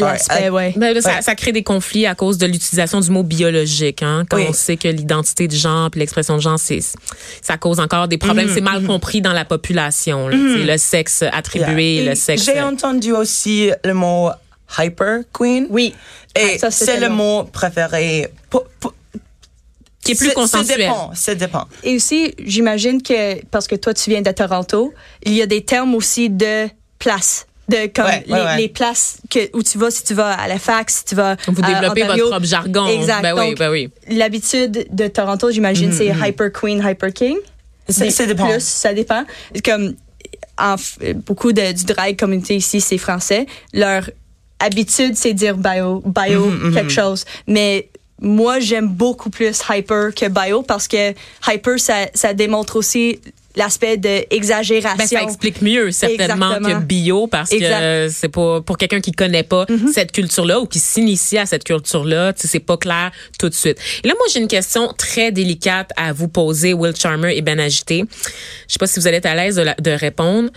L'aspect, 0.00 0.46
uh, 0.46 0.50
ouais. 0.50 0.74
Ben, 0.76 0.92
là, 0.94 1.00
ça, 1.00 1.14
Ouais. 1.16 1.22
ça 1.22 1.34
crée 1.34 1.52
des 1.52 1.62
conflits 1.62 2.06
à 2.06 2.14
cause 2.14 2.38
de 2.38 2.46
l'utilisation 2.46 3.00
du 3.00 3.10
mot 3.10 3.22
biologique. 3.22 4.02
Hein, 4.02 4.24
quand 4.28 4.36
Oui. 4.38 4.46
on 4.48 4.52
sait 4.52 4.76
que 4.76 4.88
l'identité 4.88 5.48
de 5.48 5.54
genre 5.54 5.90
puis 5.90 6.00
l'expression 6.00 6.36
de 6.36 6.40
genre, 6.42 6.58
c'est, 6.58 6.80
ça 7.42 7.56
cause 7.56 7.80
encore 7.80 8.08
des 8.08 8.18
problèmes. 8.18 8.48
Mm-hmm. 8.48 8.54
C'est 8.54 8.60
mal 8.60 8.84
compris 8.84 9.20
dans 9.20 9.32
la 9.32 9.44
population. 9.44 10.28
là, 10.28 10.36
sais, 10.36 10.64
Le 10.64 10.78
sexe 10.78 11.22
attribué, 11.32 11.96
yeah. 11.96 12.10
le 12.10 12.14
sexe. 12.14 12.44
J'ai 12.44 12.60
entendu 12.60 13.12
aussi 13.12 13.70
le 13.84 13.94
mot 13.94 14.30
hyper 14.78 15.20
queen. 15.32 15.66
Oui. 15.70 15.94
Et 16.36 16.54
Ah, 16.54 16.58
ça, 16.58 16.70
c'est 16.70 16.98
le 16.98 17.08
mot 17.10 17.44
préféré. 17.44 18.28
Pour, 18.50 18.64
pour- 18.80 18.94
qui 20.04 20.12
est 20.12 20.16
plus 20.16 20.32
consensuel. 20.34 20.66
Ça 20.68 20.76
dépend, 20.76 21.10
ça 21.14 21.34
dépend. 21.34 21.64
Et 21.82 21.96
aussi, 21.96 22.34
j'imagine 22.44 23.00
que, 23.02 23.42
parce 23.46 23.66
que 23.66 23.74
toi, 23.74 23.94
tu 23.94 24.10
viens 24.10 24.20
de 24.20 24.30
Toronto, 24.32 24.92
il 25.24 25.32
y 25.32 25.40
a 25.40 25.46
des 25.46 25.62
termes 25.64 25.94
aussi 25.94 26.28
de 26.28 26.68
place. 26.98 27.46
De 27.68 27.86
comme 27.86 28.04
Ouais, 28.04 28.24
les, 28.26 28.32
ouais, 28.32 28.40
ouais. 28.42 28.56
les 28.58 28.68
places 28.68 29.18
que, 29.30 29.56
où 29.56 29.62
tu 29.62 29.78
vas, 29.78 29.90
si 29.90 30.04
tu 30.04 30.12
vas 30.12 30.32
à 30.32 30.48
la 30.48 30.58
fac, 30.58 30.90
si 30.90 31.04
tu 31.04 31.14
vas 31.14 31.36
Vous 31.46 31.62
à 31.64 31.66
développez 31.66 32.02
votre 32.02 32.28
propre 32.28 32.44
jargon. 32.46 32.86
Exact. 32.86 33.22
Ben 33.22 33.34
oui, 33.38 33.54
ben 33.54 33.70
oui. 33.70 33.90
L'habitude 34.08 34.86
de 34.90 35.08
Toronto, 35.08 35.50
j'imagine, 35.50 35.92
c'est 35.92 36.08
Hyper 36.08 36.52
Queen, 36.52 36.84
Hyper 36.86 37.12
King. 37.12 37.36
Ça, 37.88 38.10
ça 38.10 38.26
dépend. 38.26 38.48
Plus, 38.48 38.62
ça 38.64 38.92
dépend. 38.92 39.24
Comme 39.64 39.94
en 40.58 40.76
beaucoup 41.26 41.52
de, 41.52 41.72
du 41.72 41.84
drag 41.84 42.16
communauté 42.16 42.56
ici, 42.56 42.80
c'est 42.80 42.98
français. 42.98 43.46
Leur 43.72 44.08
habitude, 44.58 45.16
c'est 45.16 45.34
dire 45.34 45.56
bio, 45.56 46.02
bio 46.04 46.50
quelque 46.72 46.90
chose. 46.90 47.24
Mais 47.46 47.88
moi, 48.20 48.60
j'aime 48.60 48.88
beaucoup 48.88 49.30
plus 49.30 49.56
hyper 49.70 50.14
que 50.14 50.28
bio 50.28 50.62
parce 50.62 50.88
que 50.88 51.12
hyper, 51.48 51.78
ça, 51.80 52.06
ça 52.14 52.32
démontre 52.34 52.76
aussi 52.76 53.20
l'aspect 53.56 53.96
d'exagération. 53.96 54.96
Ben, 54.98 55.06
ça 55.06 55.22
explique 55.22 55.62
mieux 55.62 55.92
certainement 55.92 56.54
Exactement. 56.56 56.80
que 56.80 56.84
bio 56.84 57.26
parce 57.28 57.50
que 57.50 57.54
Exact. 57.56 58.08
c'est 58.10 58.28
pas 58.28 58.60
pour 58.60 58.76
quelqu'un 58.78 59.00
qui 59.00 59.12
connaît 59.12 59.44
pas 59.44 59.64
cette 59.92 60.10
culture-là 60.10 60.58
ou 60.60 60.66
qui 60.66 60.80
s'initie 60.80 61.38
à 61.38 61.46
cette 61.46 61.62
culture-là, 61.62 62.32
c'est 62.36 62.58
pas 62.58 62.76
clair 62.76 63.12
tout 63.38 63.48
de 63.48 63.54
suite. 63.54 63.78
Et 64.02 64.08
là, 64.08 64.14
moi, 64.14 64.26
j'ai 64.32 64.40
une 64.40 64.48
question 64.48 64.92
très 64.96 65.30
délicate 65.30 65.90
à 65.96 66.12
vous 66.12 66.26
poser, 66.28 66.72
Will 66.74 66.96
Charmer 66.96 67.36
et 67.36 67.42
Ben 67.42 67.60
Agité. 67.60 68.04
Je 68.68 68.72
sais 68.72 68.78
pas 68.80 68.86
si 68.88 68.98
vous 68.98 69.06
allez 69.06 69.18
être 69.18 69.26
à 69.26 69.36
l'aise 69.36 69.54
de, 69.56 69.62
la- 69.62 69.74
de 69.74 69.90
répondre. 69.92 70.50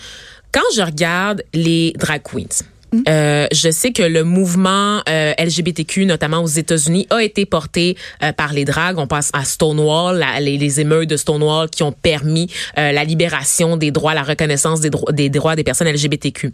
Quand 0.52 0.62
je 0.76 0.82
regarde 0.82 1.44
les 1.54 1.94
drag 2.00 2.22
queens, 2.24 2.64
euh, 3.08 3.48
je 3.51 3.70
sais 3.70 3.91
que 3.91 4.03
le 4.03 4.24
mouvement 4.24 5.01
euh, 5.10 5.34
LGBTQ, 5.38 6.06
notamment 6.06 6.41
aux 6.41 6.48
États-Unis, 6.48 7.08
a 7.10 7.22
été 7.22 7.46
porté 7.46 7.98
euh, 8.24 8.32
par 8.32 8.53
les 8.53 8.65
dragues. 8.65 8.98
On 8.98 9.08
passe 9.08 9.29
à 9.34 9.44
Stonewall, 9.44 10.25
les, 10.39 10.79
émeutes 10.79 11.10
de 11.10 11.17
Stonewall 11.17 11.70
qui 11.70 11.84
ont 11.84 11.91
permis 11.91 12.50
la 12.75 13.03
libération 13.03 13.77
des 13.77 13.91
droits, 13.91 14.13
la 14.13 14.24
reconnaissance 14.24 14.82
des, 14.82 15.29
droits 15.29 15.56
des 15.56 15.63
personnes 15.63 15.89
LGBTQ. 15.89 16.51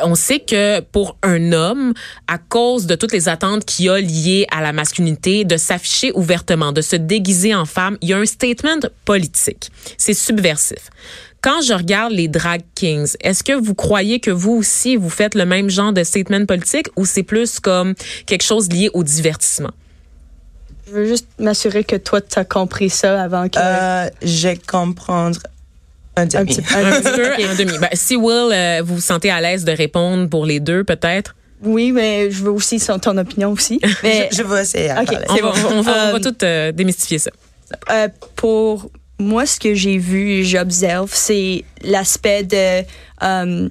On 0.00 0.14
sait 0.14 0.40
que 0.40 0.80
pour 0.80 1.16
un 1.22 1.52
homme, 1.52 1.92
à 2.26 2.38
cause 2.38 2.86
de 2.86 2.94
toutes 2.94 3.12
les 3.12 3.28
attentes 3.28 3.64
qu'il 3.64 3.86
y 3.86 3.88
a 3.88 4.00
liées 4.00 4.46
à 4.50 4.62
la 4.62 4.72
masculinité, 4.72 5.44
de 5.44 5.56
s'afficher 5.56 6.12
ouvertement, 6.14 6.72
de 6.72 6.80
se 6.80 6.96
déguiser 6.96 7.54
en 7.54 7.66
femme, 7.66 7.98
il 8.00 8.08
y 8.08 8.12
a 8.12 8.18
un 8.18 8.26
statement 8.26 8.80
politique. 9.04 9.70
C'est 9.98 10.14
subversif. 10.14 10.90
Quand 11.42 11.60
je 11.62 11.74
regarde 11.74 12.12
les 12.12 12.28
drag 12.28 12.62
kings, 12.74 13.14
est-ce 13.20 13.44
que 13.44 13.52
vous 13.52 13.74
croyez 13.74 14.18
que 14.20 14.30
vous 14.30 14.52
aussi 14.52 14.96
vous 14.96 15.10
faites 15.10 15.34
le 15.34 15.44
même 15.46 15.70
genre 15.70 15.92
de 15.92 16.02
statement 16.02 16.44
politique 16.44 16.88
ou 16.96 17.04
c'est 17.06 17.22
plus 17.22 17.60
comme 17.60 17.94
quelque 18.26 18.42
chose 18.42 18.68
lié 18.68 18.90
au 18.94 19.04
divertissement? 19.04 19.70
Je 20.88 20.92
veux 20.92 21.06
juste 21.06 21.26
m'assurer 21.38 21.84
que 21.84 21.96
toi, 21.96 22.20
tu 22.20 22.38
as 22.38 22.44
compris 22.44 22.90
ça 22.90 23.20
avant 23.22 23.48
que. 23.48 23.58
Euh, 23.58 24.08
je 24.22 24.50
comprendre 24.66 25.38
un 26.16 26.22
un 26.22 26.26
demi. 26.26 26.46
petit 26.56 26.62
peu. 26.62 26.74
Un 26.76 27.00
petit 27.00 27.12
peu, 27.16 27.44
un 27.44 27.54
demi. 27.54 27.78
Ben, 27.78 27.88
si 27.92 28.16
Will, 28.16 28.52
euh, 28.52 28.82
vous 28.84 28.94
vous 28.96 29.00
sentez 29.00 29.30
à 29.30 29.40
l'aise 29.40 29.64
de 29.64 29.72
répondre 29.72 30.28
pour 30.28 30.46
les 30.46 30.60
deux, 30.60 30.82
peut-être? 30.84 31.34
Oui, 31.62 31.90
mais 31.92 32.30
je 32.30 32.42
veux 32.44 32.50
aussi 32.52 32.78
ton 32.98 33.16
opinion 33.18 33.52
aussi. 33.52 33.80
Mais 34.02 34.28
je, 34.30 34.36
je 34.38 34.42
vais 34.42 34.62
essayer. 34.62 34.90
à 34.90 35.02
Ok. 35.02 35.06
parler. 35.12 35.26
On 35.28 35.34
C'est 35.36 35.42
va, 35.42 35.50
bon. 35.52 35.58
on 35.58 35.80
va, 35.82 35.92
on 35.92 36.12
va 36.12 36.14
Euh, 36.14 36.18
tout 36.20 36.44
euh, 36.44 36.72
démystifier 36.72 37.18
ça. 37.18 37.30
Euh, 37.90 38.08
pour 38.36 38.90
moi, 39.18 39.46
ce 39.46 39.58
que 39.58 39.74
j'ai 39.74 39.98
vu 39.98 40.30
et 40.30 40.44
j'observe, 40.44 41.10
c'est 41.12 41.64
l'aspect 41.82 42.44
de 42.44 42.84
euh, 43.22 43.68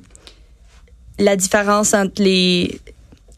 la 1.19 1.35
différence 1.35 1.93
entre 1.93 2.21
les, 2.21 2.79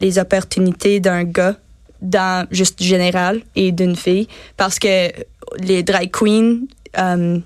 les 0.00 0.18
opportunités 0.18 1.00
d'un 1.00 1.24
gars 1.24 1.56
dans 2.00 2.46
juste 2.50 2.82
général 2.82 3.42
et 3.56 3.72
d'une 3.72 3.96
fille. 3.96 4.28
Parce 4.56 4.78
que 4.78 5.10
les 5.58 5.82
drag 5.82 6.10
queens, 6.10 6.60
euh, 6.98 7.38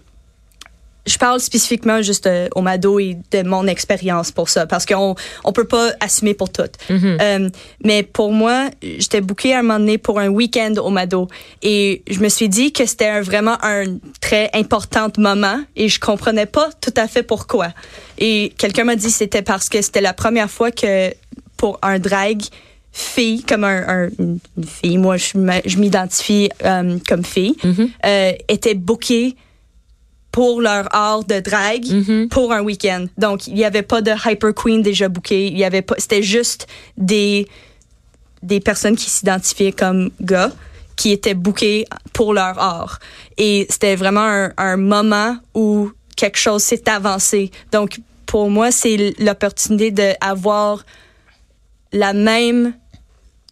je 1.06 1.18
parle 1.18 1.40
spécifiquement 1.40 2.00
juste 2.02 2.26
euh, 2.26 2.49
au 2.54 2.61
Mado 2.61 2.99
et 3.00 3.16
de 3.32 3.42
mon 3.42 3.66
expérience 3.66 4.30
pour 4.30 4.49
ça, 4.49 4.66
parce 4.66 4.87
qu'on 4.87 5.14
on 5.44 5.52
peut 5.52 5.66
pas 5.66 5.90
assumer 6.00 6.35
pour 6.35 6.50
tout. 6.50 6.62
Euh, 7.21 7.49
mais 7.85 8.02
pour 8.04 8.32
moi, 8.32 8.71
j'étais 8.82 9.21
bookée 9.21 9.52
à 9.54 9.59
un 9.59 9.62
moment 9.62 9.80
donné 9.80 9.99
pour 9.99 10.21
un 10.21 10.28
week-end 10.28 10.75
au 10.82 10.90
Mado, 10.90 11.26
et 11.62 12.02
je 12.09 12.21
me 12.21 12.28
suis 12.28 12.49
dit 12.49 12.73
que 12.73 12.87
c'était 12.87 13.21
vraiment 13.21 13.56
un 13.62 13.85
très 14.21 14.49
important 14.54 15.09
moment, 15.18 15.61
et 15.75 15.88
je 15.88 15.99
comprenais 15.99 16.47
pas 16.47 16.71
tout 16.80 16.94
à 16.97 17.09
fait 17.09 17.23
pourquoi. 17.25 17.68
Et 18.18 18.52
quelqu'un 18.56 18.85
m'a 18.85 18.94
dit 18.97 19.06
que 19.06 19.12
c'était 19.12 19.42
parce 19.42 19.68
que 19.68 19.82
c'était 19.82 20.00
la 20.00 20.12
première 20.14 20.50
fois 20.50 20.71
que 20.71 21.12
pour 21.56 21.78
un 21.82 21.99
drag 21.99 22.42
fille 22.92 23.42
comme 23.42 23.64
un, 23.64 23.88
un- 23.88 24.09
une 24.18 24.38
fille 24.66 24.99
moi 24.99 25.16
je 25.16 25.78
m'identifie 25.78 26.50
euh, 26.64 26.99
comme 27.09 27.25
fille 27.25 27.56
euh, 28.04 28.32
était 28.49 28.75
bookée 28.75 29.35
pour 30.32 30.60
leur 30.62 30.88
art 30.94 31.24
de 31.24 31.40
drag 31.40 31.84
pour 32.30 32.52
un 32.52 32.62
week-end. 32.62 33.06
Donc, 33.18 33.46
il 33.46 33.54
n'y 33.54 33.64
avait 33.64 33.82
pas 33.82 34.00
de 34.00 34.10
Hyper 34.10 34.54
Queen 34.54 34.82
déjà 34.82 35.08
booké. 35.08 35.46
Il 35.46 35.58
y 35.58 35.64
avait 35.64 35.82
pas, 35.82 35.94
c'était 35.98 36.22
juste 36.22 36.66
des, 36.96 37.46
des 38.42 38.58
personnes 38.58 38.96
qui 38.96 39.10
s'identifiaient 39.10 39.72
comme 39.72 40.10
gars 40.20 40.50
qui 40.96 41.12
étaient 41.12 41.34
bookés 41.34 41.84
pour 42.12 42.32
leur 42.32 42.58
art. 42.58 42.98
Et 43.36 43.66
c'était 43.70 43.94
vraiment 43.94 44.20
un, 44.24 44.52
un 44.56 44.76
moment 44.76 45.36
où 45.54 45.90
quelque 46.16 46.38
chose 46.38 46.62
s'est 46.62 46.88
avancé. 46.88 47.50
Donc, 47.70 48.00
pour 48.26 48.48
moi, 48.50 48.70
c'est 48.70 49.14
l'opportunité 49.18 49.90
d'avoir 49.90 50.84
la 51.92 52.14
même, 52.14 52.72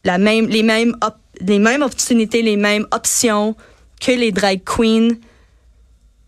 la 0.04 0.16
même, 0.16 0.46
les 0.48 0.62
mêmes, 0.62 0.96
op- 1.02 1.16
les 1.40 1.58
mêmes 1.58 1.82
opportunités, 1.82 2.40
les 2.40 2.56
mêmes 2.56 2.86
options 2.90 3.54
que 4.00 4.12
les 4.12 4.32
drag 4.32 4.60
queens 4.64 5.10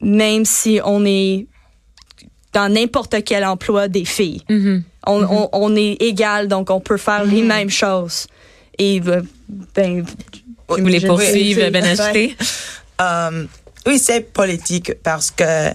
même 0.02 0.44
si 0.44 0.80
on 0.84 1.04
est 1.06 1.46
dans 2.52 2.70
n'importe 2.72 3.22
quel 3.24 3.44
emploi 3.44 3.88
des 3.88 4.04
filles. 4.04 4.42
Mm-hmm. 4.50 4.82
on, 5.06 5.22
on, 5.24 5.48
on 5.52 5.76
est 5.76 5.96
égal, 6.02 6.48
donc 6.48 6.68
on 6.70 6.80
peut 6.80 6.98
faire 6.98 7.24
les 7.24 7.42
mêmes 7.42 7.70
choses. 7.70 8.26
Et 8.78 9.00
euh, 9.06 9.22
ben, 9.74 10.04
Vous 10.68 10.76
voulez 10.78 11.00
je- 11.00 11.06
poursuivre, 11.06 11.62
oui, 11.64 11.70
Ben 11.70 11.82
c'est- 11.84 12.00
Agité? 12.02 12.36
Euh, 13.00 13.46
oui, 13.86 13.98
c'est 13.98 14.20
politique 14.32 14.92
parce 15.02 15.30
que 15.30 15.70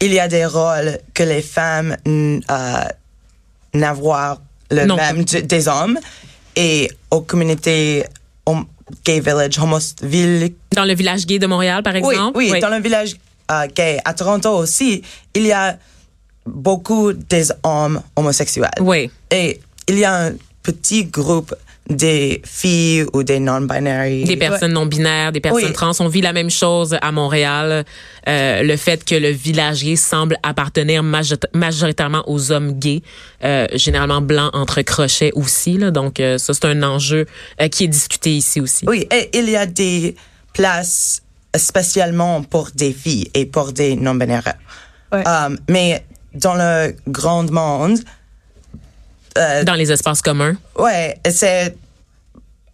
il 0.00 0.12
y 0.12 0.18
a 0.20 0.28
des 0.28 0.44
rôles 0.46 0.98
que 1.14 1.22
les 1.22 1.40
femmes 1.42 1.96
euh, 2.06 2.38
n'avoir 3.72 4.40
le 4.70 4.84
Non. 4.86 4.96
même 4.96 5.24
des 5.24 5.68
hommes 5.68 5.98
et 6.56 6.90
aux 7.10 7.20
communautés 7.22 8.04
hom- 8.46 8.66
gay 9.04 9.20
village, 9.20 9.58
homosville. 9.58 10.52
Dans 10.72 10.84
le 10.84 10.94
village 10.94 11.26
gay 11.26 11.38
de 11.38 11.46
Montréal, 11.46 11.82
par 11.82 11.94
Oui, 11.94 12.14
exemple? 12.14 12.36
oui, 12.36 12.60
dans 12.60 12.68
le 12.68 12.80
village 12.80 13.14
euh, 13.50 13.96
à 14.04 14.14
Toronto 14.14 14.50
aussi, 14.50 15.02
il 15.34 15.46
y 15.46 15.52
a 15.52 15.76
beaucoup 16.46 17.12
des 17.12 17.50
hommes 17.62 18.00
homosexuels. 18.16 18.70
Oui. 18.80 19.10
Et 19.30 19.60
il 19.88 19.98
y 19.98 20.04
a 20.04 20.26
un 20.26 20.32
petit 20.62 21.04
groupe 21.04 21.54
des 21.88 22.40
filles 22.46 23.04
ou 23.12 23.22
des 23.22 23.38
non-binaires. 23.38 24.26
Des 24.26 24.36
personnes 24.38 24.72
non 24.72 24.86
binaires, 24.86 25.32
des 25.32 25.40
personnes 25.40 25.64
Oui. 25.66 25.72
trans. 25.74 25.92
On 26.00 26.08
vit 26.08 26.22
la 26.22 26.32
même 26.32 26.48
chose 26.48 26.96
à 26.98 27.12
Montréal. 27.12 27.84
Euh, 28.26 28.62
le 28.62 28.76
fait 28.78 29.04
que 29.04 29.14
le 29.14 29.28
village 29.28 29.84
gay 29.84 29.94
semble 29.96 30.38
appartenir 30.42 31.02
majo- 31.02 31.36
majoritairement 31.52 32.24
aux 32.26 32.50
hommes 32.52 32.72
gays, 32.72 33.02
euh, 33.44 33.66
généralement 33.74 34.22
blancs 34.22 34.48
entre 34.54 34.80
crochets 34.80 35.32
aussi. 35.34 35.76
Là. 35.76 35.90
Donc, 35.90 36.20
euh, 36.20 36.38
ça, 36.38 36.54
c'est 36.54 36.64
un 36.64 36.82
enjeu 36.82 37.26
qui 37.70 37.84
est 37.84 37.88
discuté 37.88 38.34
ici 38.34 38.62
aussi. 38.62 38.86
Oui, 38.88 39.06
et 39.12 39.28
il 39.38 39.50
y 39.50 39.56
a 39.56 39.66
des 39.66 40.14
places 40.54 41.20
spécialement 41.56 42.42
pour 42.42 42.70
des 42.74 42.92
filles 42.92 43.30
et 43.34 43.46
pour 43.46 43.72
des 43.72 43.96
non-binaires. 43.96 44.54
Ouais. 45.12 45.26
Um, 45.26 45.58
mais 45.68 46.04
dans 46.34 46.54
le 46.54 46.94
grand 47.08 47.50
monde, 47.50 47.98
euh, 49.38 49.64
Dans 49.64 49.74
les 49.74 49.90
espaces 49.90 50.22
communs. 50.22 50.56
ouais, 50.78 51.18
c'est 51.30 51.76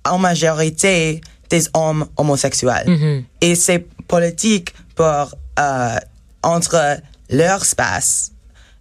en 0.05 0.19
majorité 0.19 1.21
des 1.49 1.67
hommes 1.75 2.07
homosexuels. 2.17 3.25
Et 3.41 3.55
c'est 3.55 3.87
politique 4.07 4.75
pour 4.95 5.35
euh, 5.59 5.97
entre 6.43 6.99
leur 7.31 7.63
espace 7.63 8.33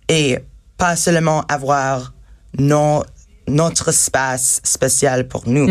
et 0.07 0.39
pas 0.77 0.95
seulement 0.95 1.43
avoir 1.47 2.13
nos, 2.57 3.03
notre 3.47 3.89
espace 3.89 4.61
spécial 4.63 5.27
pour 5.27 5.47
nous. 5.47 5.67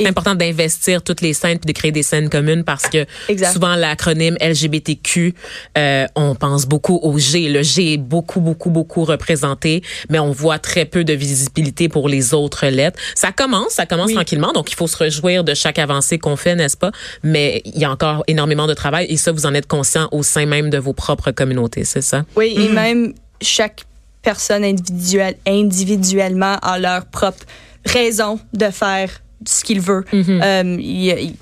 C'est 0.00 0.08
important 0.08 0.34
d'investir 0.34 1.02
toutes 1.02 1.20
les 1.20 1.32
scènes 1.34 1.58
puis 1.58 1.72
de 1.72 1.78
créer 1.78 1.92
des 1.92 2.02
scènes 2.02 2.28
communes 2.28 2.64
parce 2.64 2.88
que 2.88 3.06
Exact. 3.28 3.52
souvent 3.52 3.74
l'acronyme 3.76 4.36
LGBTQ, 4.40 5.34
euh, 5.76 6.06
on 6.14 6.34
pense 6.34 6.66
beaucoup 6.66 6.98
au 7.02 7.18
G. 7.18 7.48
Le 7.48 7.62
G 7.62 7.94
est 7.94 7.98
beaucoup, 7.98 8.40
beaucoup, 8.40 8.70
beaucoup 8.70 9.04
représenté, 9.04 9.82
mais 10.08 10.18
on 10.18 10.32
voit 10.32 10.58
très 10.58 10.84
peu 10.84 11.04
de 11.04 11.12
visibilité 11.12 11.88
pour 11.88 12.08
les 12.08 12.34
autres 12.34 12.66
lettres. 12.66 12.98
Ça 13.14 13.32
commence, 13.32 13.72
ça 13.72 13.86
commence 13.86 14.12
tranquillement, 14.12 14.52
donc 14.52 14.70
il 14.72 14.74
faut 14.74 14.86
se 14.86 14.96
réjouir 14.96 15.44
de 15.44 15.54
chaque 15.54 15.78
avancée 15.78 16.18
qu'on 16.18 16.36
fait, 16.36 16.54
n'est-ce 16.54 16.76
pas? 16.76 16.90
Mais 17.22 17.62
il 17.64 17.78
y 17.78 17.84
a 17.84 17.90
encore 17.90 18.24
énormément 18.26 18.66
de 18.66 18.74
travail 18.74 19.06
et 19.08 19.16
ça, 19.16 19.32
vous 19.32 19.46
en 19.46 19.54
êtes 19.54 19.66
conscient 19.66 20.08
au 20.12 20.22
sein 20.22 20.46
même 20.46 20.70
de 20.70 20.78
vos 20.78 20.92
propres 20.92 21.30
communautés, 21.30 21.84
c'est 21.84 22.02
ça? 22.02 22.24
Oui, 22.36 22.54
et 22.56 22.68
même 22.68 23.14
chaque 23.40 23.84
personne 24.22 24.64
individuelle, 24.64 25.36
individuellement 25.46 26.56
a 26.62 26.78
leur 26.78 27.06
propre 27.06 27.44
raison 27.86 28.38
de 28.52 28.66
faire 28.70 29.10
ce 29.46 29.64
qu'il 29.64 29.80
veut. 29.80 30.04
Euh, 30.12 30.76
a- 31.12 31.20
il- 31.20 31.34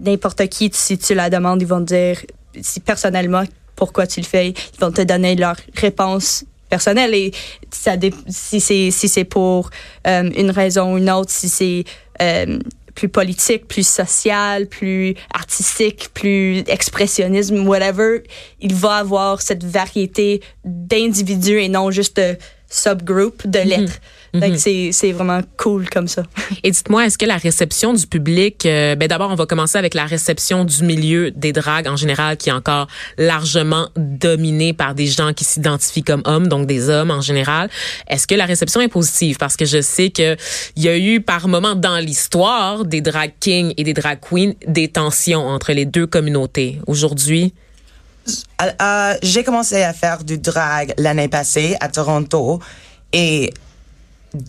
n'importe 0.00 0.46
qui, 0.48 0.70
si 0.72 0.98
tu 0.98 1.14
la 1.14 1.30
demandes, 1.30 1.62
ils 1.62 1.68
vont 1.68 1.80
te 1.84 1.94
dire 1.94 2.18
si 2.60 2.80
personnellement 2.80 3.44
pourquoi 3.76 4.06
tu 4.06 4.20
le 4.20 4.26
fais. 4.26 4.48
Ils 4.50 4.80
vont 4.80 4.92
te 4.92 5.02
donner 5.02 5.34
leur 5.36 5.56
réponse 5.76 6.44
personnelle 6.68 7.14
et 7.14 7.32
ça 7.70 7.92
si 8.28 8.60
c'est 8.60 8.90
si 8.90 9.08
c'est 9.08 9.24
pour 9.24 9.70
euh, 10.06 10.30
une 10.36 10.50
raison 10.50 10.94
ou 10.94 10.98
une 10.98 11.10
autre, 11.10 11.30
si 11.30 11.48
c'est 11.48 11.84
euh, 12.22 12.58
plus 12.94 13.08
politique, 13.08 13.66
plus 13.66 13.86
social, 13.86 14.66
plus 14.68 15.14
artistique, 15.32 16.08
plus 16.14 16.58
expressionnisme, 16.68 17.66
whatever, 17.66 18.22
il 18.60 18.72
va 18.74 18.96
avoir 18.98 19.42
cette 19.42 19.64
variété 19.64 20.40
d'individus 20.64 21.60
et 21.60 21.68
non 21.68 21.90
juste 21.90 22.16
de 22.18 22.36
subgroup 22.74 23.46
de 23.46 23.60
lettres. 23.60 24.00
Fait 24.38 24.50
que 24.50 24.56
c'est 24.56 24.90
c'est 24.90 25.12
vraiment 25.12 25.40
cool 25.56 25.88
comme 25.88 26.08
ça. 26.08 26.24
Et 26.64 26.70
dites-moi, 26.72 27.06
est-ce 27.06 27.16
que 27.16 27.24
la 27.24 27.36
réception 27.36 27.92
du 27.92 28.04
public, 28.04 28.66
euh, 28.66 28.96
ben 28.96 29.06
d'abord, 29.06 29.30
on 29.30 29.36
va 29.36 29.46
commencer 29.46 29.78
avec 29.78 29.94
la 29.94 30.06
réception 30.06 30.64
du 30.64 30.82
milieu 30.82 31.30
des 31.30 31.52
dragues 31.52 31.86
en 31.86 31.94
général, 31.94 32.36
qui 32.36 32.48
est 32.48 32.52
encore 32.52 32.88
largement 33.16 33.88
dominée 33.96 34.72
par 34.72 34.96
des 34.96 35.06
gens 35.06 35.32
qui 35.32 35.44
s'identifient 35.44 36.02
comme 36.02 36.22
hommes, 36.24 36.48
donc 36.48 36.66
des 36.66 36.88
hommes 36.88 37.12
en 37.12 37.20
général. 37.20 37.70
Est-ce 38.08 38.26
que 38.26 38.34
la 38.34 38.44
réception 38.44 38.80
est 38.80 38.88
positive? 38.88 39.36
Parce 39.38 39.56
que 39.56 39.66
je 39.66 39.80
sais 39.80 40.10
que 40.10 40.36
il 40.74 40.82
y 40.82 40.88
a 40.88 40.98
eu 40.98 41.20
par 41.20 41.46
moments 41.46 41.76
dans 41.76 41.98
l'histoire 41.98 42.84
des 42.84 43.00
drag 43.00 43.34
kings 43.38 43.72
et 43.76 43.84
des 43.84 43.94
drag 43.94 44.18
queens 44.18 44.54
des 44.66 44.88
tensions 44.88 45.46
entre 45.46 45.72
les 45.72 45.84
deux 45.84 46.08
communautés. 46.08 46.80
Aujourd'hui, 46.88 47.54
Euh, 48.64 48.72
euh, 48.82 49.14
j'ai 49.22 49.44
commencé 49.44 49.82
à 49.82 49.92
faire 49.92 50.24
du 50.24 50.38
drag 50.38 50.94
l'année 50.98 51.28
passée 51.28 51.76
à 51.80 51.88
Toronto 51.88 52.60
et 53.12 53.52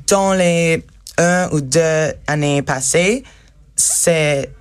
dans 0.07 0.33
les 0.33 0.85
un 1.17 1.47
ou 1.51 1.61
deux 1.61 2.13
années 2.27 2.61
passées, 2.61 3.23
c'est 3.75 4.51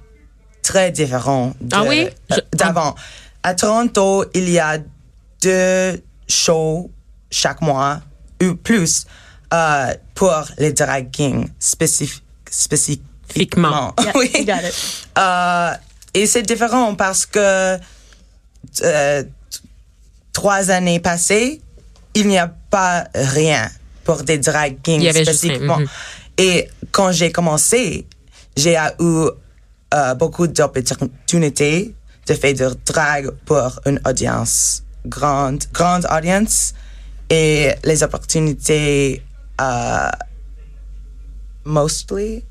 très 0.63 0.91
différent 0.93 1.53
de- 1.61 1.77
Ah 1.77 1.85
oui? 1.85 2.09
Je- 2.31 2.37
euh, 2.37 2.41
d'avant. 2.53 2.95
À 3.43 3.55
Toronto, 3.55 4.25
il 4.35 4.49
y 4.49 4.59
a 4.59 4.79
deux 5.43 6.03
shows 6.29 6.91
chaque 7.31 7.61
mois 7.61 8.01
ou 8.43 8.55
plus 8.55 9.07
euh, 9.53 9.93
pour 10.15 10.45
les 10.59 10.73
drag 10.73 11.11
kings 11.11 11.49
spécif- 11.61 12.23
spécifiquement. 12.51 13.95
Yeah, 14.01 14.13
oui. 14.15 14.31
you 14.35 14.45
got 14.45 14.63
it. 14.67 14.75
Euh, 15.19 15.73
et 16.15 16.27
c'est 16.27 16.43
différent 16.43 16.95
parce 16.95 17.27
que 17.27 17.79
euh, 18.83 19.23
trois 20.35 20.71
années 20.71 21.01
passées, 21.01 21.63
il 22.15 22.29
n'y 22.29 22.37
a 22.39 22.49
pas 22.69 23.07
rien 23.15 23.71
pour 24.05 24.23
des 24.23 24.37
drag 24.39 24.77
kings 24.83 25.01
Il 25.01 25.05
y 25.05 25.09
avait 25.09 25.25
juste 25.25 25.39
spécifiquement. 25.39 25.77
rien, 25.77 25.85
mhm. 25.87 25.91
Et 26.37 26.69
quand 26.91 27.11
j'ai 27.13 27.33
commencé, 27.33 28.07
j'ai 28.57 28.77
eu 29.01 29.29
euh, 29.95 30.15
beaucoup 30.15 30.47
d'opportunités 30.47 31.95
de 32.27 32.35
faire 32.35 32.55
du 32.55 32.77
drag 32.85 33.31
pour 33.47 33.81
une 33.87 34.01
audience 34.07 34.83
grande, 35.07 35.65
grande 35.73 36.07
audience. 36.11 36.75
Et 37.31 37.71
les 37.85 38.03
opportunités, 38.03 39.23
euh, 39.61 40.11
mostly, 41.65 42.45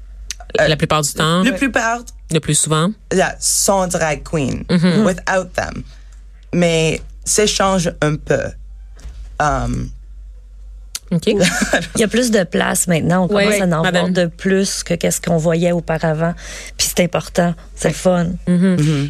la 0.57 0.75
plupart 0.77 1.01
du 1.01 1.13
temps, 1.13 1.43
la 1.43 1.51
plupart 1.53 1.99
le 2.31 2.39
plus 2.39 2.55
souvent? 2.55 2.91
yeah, 3.13 3.35
sans 3.39 3.87
drag 3.87 4.23
queen, 4.23 4.63
Mm-hmm. 4.69 5.03
without 5.05 5.53
them. 5.53 5.83
Mais 6.53 7.01
ça 7.25 7.45
change 7.47 7.91
un 8.01 8.15
peu. 8.15 8.41
Um, 9.39 9.89
OK. 11.11 11.27
Il 11.95 12.01
y 12.01 12.03
a 12.03 12.07
plus 12.07 12.31
de 12.31 12.43
place 12.43 12.87
maintenant. 12.87 13.25
On 13.25 13.27
commence 13.27 13.61
à 13.61 13.65
en 13.65 13.83
madame. 13.83 13.93
voir 13.93 14.09
de 14.09 14.25
plus 14.25 14.83
que 14.83 14.95
qu'est-ce 14.95 15.21
qu'on 15.21 15.37
voyait 15.37 15.71
auparavant. 15.71 16.33
Puis 16.77 16.87
c'est 16.87 17.03
important. 17.03 17.53
C'est 17.75 17.89
le 17.89 17.93
fun. 17.93 18.27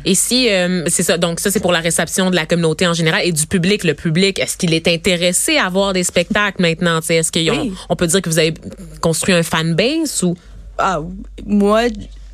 Et 0.03 0.15
si, 0.15 0.49
euh, 0.49 0.83
c'est 0.87 1.03
ça, 1.03 1.17
donc 1.17 1.39
ça 1.39 1.49
c'est 1.49 1.61
pour 1.61 1.71
la 1.71 1.79
réception 1.79 2.29
de 2.29 2.35
la 2.35 2.45
communauté 2.45 2.87
en 2.87 2.93
général 2.93 3.21
et 3.23 3.31
du 3.31 3.45
public. 3.47 3.83
Le 3.85 3.93
public, 3.93 4.39
est-ce 4.39 4.57
qu'il 4.57 4.73
est 4.73 4.87
intéressé 4.87 5.57
à 5.57 5.69
voir 5.69 5.93
des 5.93 6.03
spectacles 6.03 6.61
maintenant? 6.61 6.99
Tu 6.99 7.07
sais, 7.07 7.15
Est-ce 7.15 7.31
qu'on 7.31 7.39
Oui. 7.61 7.73
on 7.89 7.95
peut 7.95 8.07
dire 8.07 8.21
que 8.21 8.29
vous 8.29 8.39
avez 8.39 8.53
construit 8.99 9.33
un 9.33 9.43
fanbase 9.43 10.23
ou? 10.23 10.35
Ah, 10.77 10.99
moi, 11.45 11.83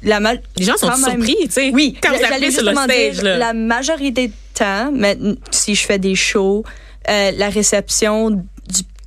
la 0.02 0.20
ma- 0.20 0.34
les 0.58 0.66
gens 0.66 0.78
sont 0.78 0.96
surpris, 0.96 1.36
tu 1.44 1.52
sais? 1.52 1.72
Oui, 1.74 1.96
quand 2.02 2.10
vous 2.14 2.52
sur 2.52 2.64
le 2.64 2.74
stage, 2.74 3.16
dire, 3.16 3.24
là. 3.24 3.38
la 3.38 3.54
majorité 3.54 4.32
temps, 4.60 4.92
mais 4.94 5.18
si 5.52 5.74
je 5.76 5.86
fais 5.86 6.00
des 6.00 6.16
shows, 6.16 6.64
euh, 7.10 7.32
la 7.38 7.50
réception 7.50 8.30
du, 8.30 8.42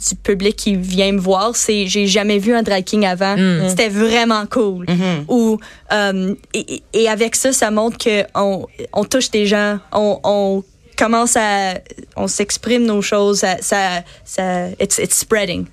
du 0.09 0.15
public 0.23 0.57
qui 0.57 0.75
vient 0.77 1.13
me 1.13 1.21
voir, 1.21 1.55
c'est 1.55 1.87
j'ai 1.87 2.07
jamais 2.07 2.39
vu 2.39 2.55
un 2.55 2.63
drag 2.63 2.83
king 2.85 3.05
avant. 3.07 3.37
Mm. 3.37 3.69
C'était 3.69 3.89
vraiment 3.91 4.45
cool. 4.51 4.87
Ou 5.29 5.59
euh, 5.93 6.35
et, 6.55 6.83
et 6.93 7.09
avec 7.09 7.37
ça, 7.37 7.53
ça 7.53 7.71
montre 7.71 7.99
que 7.99 8.25
on, 8.35 8.67
on 8.93 9.05
touche 9.05 9.31
des 9.31 9.47
gens, 9.47 9.79
on, 9.93 10.19
on 10.25 10.65
commence 10.97 11.37
à 11.37 11.75
on 12.17 12.27
s'exprime 12.29 12.85
nos 12.85 13.01
choses 13.03 13.39
ça 13.41 13.57
ça, 13.61 14.03
ça 14.25 14.69
it's, 14.81 14.99
it's 14.99 15.17
spreading. 15.19 15.65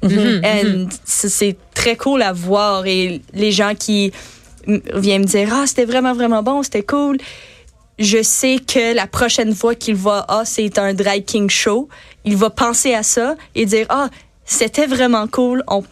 And 0.43 0.87
c'est- 1.03 1.29
c'est 1.29 1.55
très 1.73 1.95
cool 1.97 2.21
à 2.21 2.31
voir. 2.33 2.85
Et 2.85 3.21
les 3.33 3.51
gens 3.51 3.73
qui 3.75 4.11
viennent 4.95 5.23
me 5.23 5.27
dire 5.27 5.49
ah 5.51 5.65
c'était 5.67 5.85
vraiment 5.85 6.13
vraiment 6.13 6.43
bon 6.43 6.61
c'était 6.63 6.83
cool 6.83 7.17
je 7.99 8.23
sais 8.23 8.57
que 8.65 8.95
la 8.95 9.07
prochaine 9.07 9.53
fois 9.53 9.75
qu'il 9.75 9.95
voit 9.95 10.25
ah 10.29 10.43
c'est 10.45 10.79
un 10.79 10.93
drag 10.93 11.25
king 11.25 11.49
show 11.49 11.89
il 12.23 12.37
va 12.37 12.49
penser 12.49 12.93
à 12.93 13.03
ça 13.03 13.35
et 13.55 13.65
dire 13.65 13.85
ah 13.89 14.09
c'était 14.45 14.87
vraiment 14.87 15.27
cool 15.27 15.63
on 15.67 15.83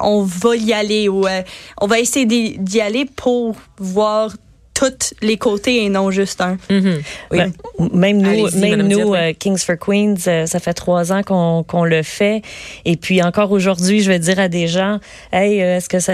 on 0.00 0.22
va 0.22 0.54
y 0.56 0.72
aller 0.72 1.08
ou 1.08 1.26
euh, 1.26 1.42
on 1.80 1.86
va 1.86 1.98
essayer 1.98 2.26
d'y 2.26 2.80
aller 2.80 3.04
pour 3.04 3.56
voir 3.78 4.30
tous 4.78 5.12
les 5.22 5.36
côtés 5.36 5.84
et 5.84 5.88
non 5.88 6.12
juste 6.12 6.40
un. 6.40 6.56
Mhm. 6.70 7.02
oui. 7.32 7.38
Ben, 7.38 7.52
même 7.92 8.18
nous, 8.22 8.48
même 8.60 8.86
nous, 8.86 9.12
euh, 9.14 9.32
Kings 9.36 9.58
for 9.58 9.76
Queens, 9.76 10.14
euh, 10.28 10.46
ça 10.46 10.60
fait 10.60 10.74
trois 10.74 11.10
ans 11.12 11.22
qu'on 11.24 11.84
le 11.84 12.02
fait. 12.04 12.42
Et 12.84 12.96
puis 12.96 13.20
encore 13.22 13.50
aujourd'hui, 13.50 14.00
je 14.02 14.08
vais 14.10 14.20
dire 14.20 14.38
à 14.38 14.48
des 14.48 14.68
gens, 14.68 15.00
hey, 15.32 15.60
euh, 15.62 15.78
est-ce 15.78 15.88
que 15.88 15.98
ça, 15.98 16.12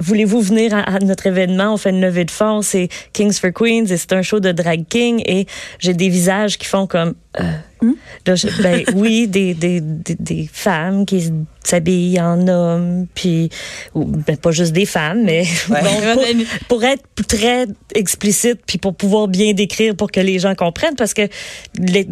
voulez-vous 0.00 0.40
venir 0.40 0.74
à, 0.74 0.80
à 0.80 0.98
notre 0.98 1.26
événement? 1.28 1.74
On 1.74 1.76
fait 1.76 1.90
une 1.90 2.00
levée 2.00 2.24
de 2.24 2.30
fonds, 2.32 2.62
c'est 2.62 2.88
Kings 3.12 3.32
for 3.32 3.52
Queens 3.52 3.86
et 3.90 3.96
c'est 3.96 4.12
un 4.12 4.22
show 4.22 4.40
de 4.40 4.50
drag 4.50 4.84
king. 4.88 5.22
Et 5.26 5.46
j'ai 5.78 5.94
des 5.94 6.08
visages 6.08 6.58
qui 6.58 6.66
font 6.66 6.86
comme. 6.88 7.14
euh, 7.38 7.44
là, 8.26 8.34
je- 8.34 8.62
ben, 8.62 8.82
oui, 8.94 9.26
des, 9.28 9.54
des, 9.54 9.80
des, 9.80 10.14
des 10.18 10.48
femmes 10.52 11.06
qui 11.06 11.30
s'habillent 11.64 12.20
en 12.20 12.46
hommes, 12.48 13.06
puis 13.14 13.50
ben, 13.94 14.36
pas 14.36 14.50
juste 14.50 14.72
des 14.72 14.86
femmes, 14.86 15.22
mais 15.24 15.44
bon, 15.68 15.76
pour, 16.14 16.24
pour 16.68 16.84
être 16.84 17.02
très 17.28 17.66
explicite, 17.94 18.60
puis 18.66 18.78
pour 18.78 18.94
pouvoir 18.94 19.28
bien 19.28 19.52
décrire 19.52 19.94
pour 19.94 20.10
que 20.10 20.20
les 20.20 20.38
gens 20.38 20.54
comprennent, 20.54 20.96
parce 20.96 21.14
que 21.14 21.22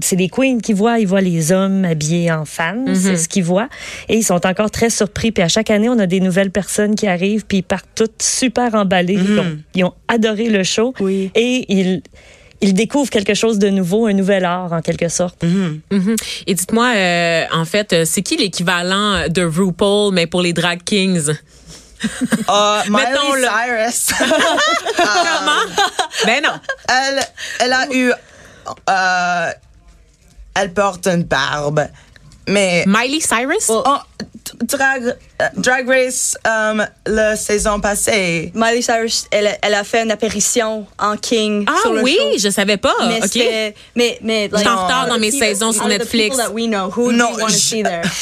c'est 0.01 0.17
les 0.17 0.29
queens 0.29 0.59
qui 0.63 0.73
voient, 0.73 0.99
ils 0.99 1.07
voient 1.07 1.21
les 1.21 1.53
hommes 1.53 1.85
habillés 1.85 2.31
en 2.31 2.45
femmes, 2.45 2.95
c'est 2.95 3.17
ce 3.17 3.29
qu'ils 3.29 3.45
voient, 3.45 3.69
et 4.09 4.17
ils 4.17 4.25
sont 4.25 4.47
encore 4.47 4.71
très 4.71 4.91
surpris. 4.91 5.33
Puis 5.33 5.43
à 5.43 5.49
chaque 5.49 5.71
année, 5.71 5.89
on 5.89 5.99
a 5.99 6.07
des 6.07 6.21
nouvelles 6.21 6.51
personnes 6.51 6.95
qui 6.95 7.07
arrivent, 7.07 7.45
puis 7.47 7.59
ils 7.59 7.63
partent 7.63 7.89
toutes 7.95 8.23
super 8.23 8.75
emballées, 8.75 9.15
ils, 9.15 9.39
ont, 9.39 9.59
ils 9.75 9.85
ont 9.85 9.95
adoré 10.09 10.49
le 10.49 10.63
show, 10.63 10.93
Oui. 11.01 11.31
et 11.35 11.65
ils 11.73 12.03
ils 12.61 12.75
découvrent 12.75 13.11
quelque 13.11 13.35
chose 13.35 13.59
de 13.59 13.69
nouveau, 13.69 14.07
un 14.07 14.13
nouvel 14.13 14.45
art 14.45 14.73
en 14.73 14.83
quelque 14.83 15.09
sorte. 15.09 15.43
Mhm. 15.43 16.17
Et 16.47 16.55
dites-moi, 16.55 16.93
euh, 16.95 17.45
en 17.53 17.65
fait, 17.65 17.93
euh, 17.93 18.05
c'est 18.05 18.23
qui 18.23 18.37
l'équivalent 18.37 19.29
de 19.29 19.43
RuPaul, 19.43 20.13
mais 20.13 20.27
pour 20.27 20.43
les 20.43 20.53
drag 20.53 20.83
kings? 20.85 21.31
Uh, 22.49 22.89
Miley 22.89 23.11
Mettons-le. 23.11 23.43
Cyrus, 23.43 24.13
Comment? 24.97 25.85
ben 26.25 26.43
non. 26.45 26.53
elle, 26.89 27.21
elle 27.59 27.73
a 27.73 27.87
eu, 27.93 28.13
euh, 28.89 29.51
elle 30.55 30.73
porte 30.73 31.09
une 31.09 31.25
barbe, 31.25 31.89
mais 32.49 32.85
Miley 32.87 33.21
Cyrus? 33.21 33.67
oh, 33.69 33.83
t- 34.45 34.53
drag, 34.63 35.03
euh, 35.43 35.45
drag 35.57 35.89
race, 35.89 36.37
um, 36.47 36.87
la 37.07 37.37
saison 37.37 37.81
passée. 37.81 38.51
Miley 38.55 38.83
Cyrus, 38.83 39.27
elle, 39.31 39.47
a- 39.47 39.59
elle 39.63 39.75
a 39.75 39.85
fait 39.85 40.03
une 40.03 40.11
apparition 40.11 40.87
en 40.99 41.17
King 41.17 41.65
ah 41.69 41.77
sur 41.83 41.93
le 41.93 42.03
oui, 42.03 42.17
show. 42.19 42.39
je 42.39 42.51
savais 42.51 42.77
pas. 42.77 42.95
Mais, 43.07 43.23
OK. 43.25 43.75
mais, 43.95 44.19
mais, 44.23 44.49
like, 44.49 44.57
J'étais 44.59 44.69
en 44.71 44.85
retard 44.85 45.07
dans 45.09 45.19
mes 45.19 45.29
of 45.33 45.39
saisons 45.39 45.73
people- 45.73 45.75
sur 45.81 45.89
Netflix. 45.89 46.37
people 46.37 46.45
that 46.47 46.53
we 46.53 46.67
know, 46.67 46.91
who 46.97 47.13
Non, 47.13 47.33
do 47.35 47.41
you 47.43 47.49
je- 47.49 47.55
see 47.55 47.83
there? 47.83 48.03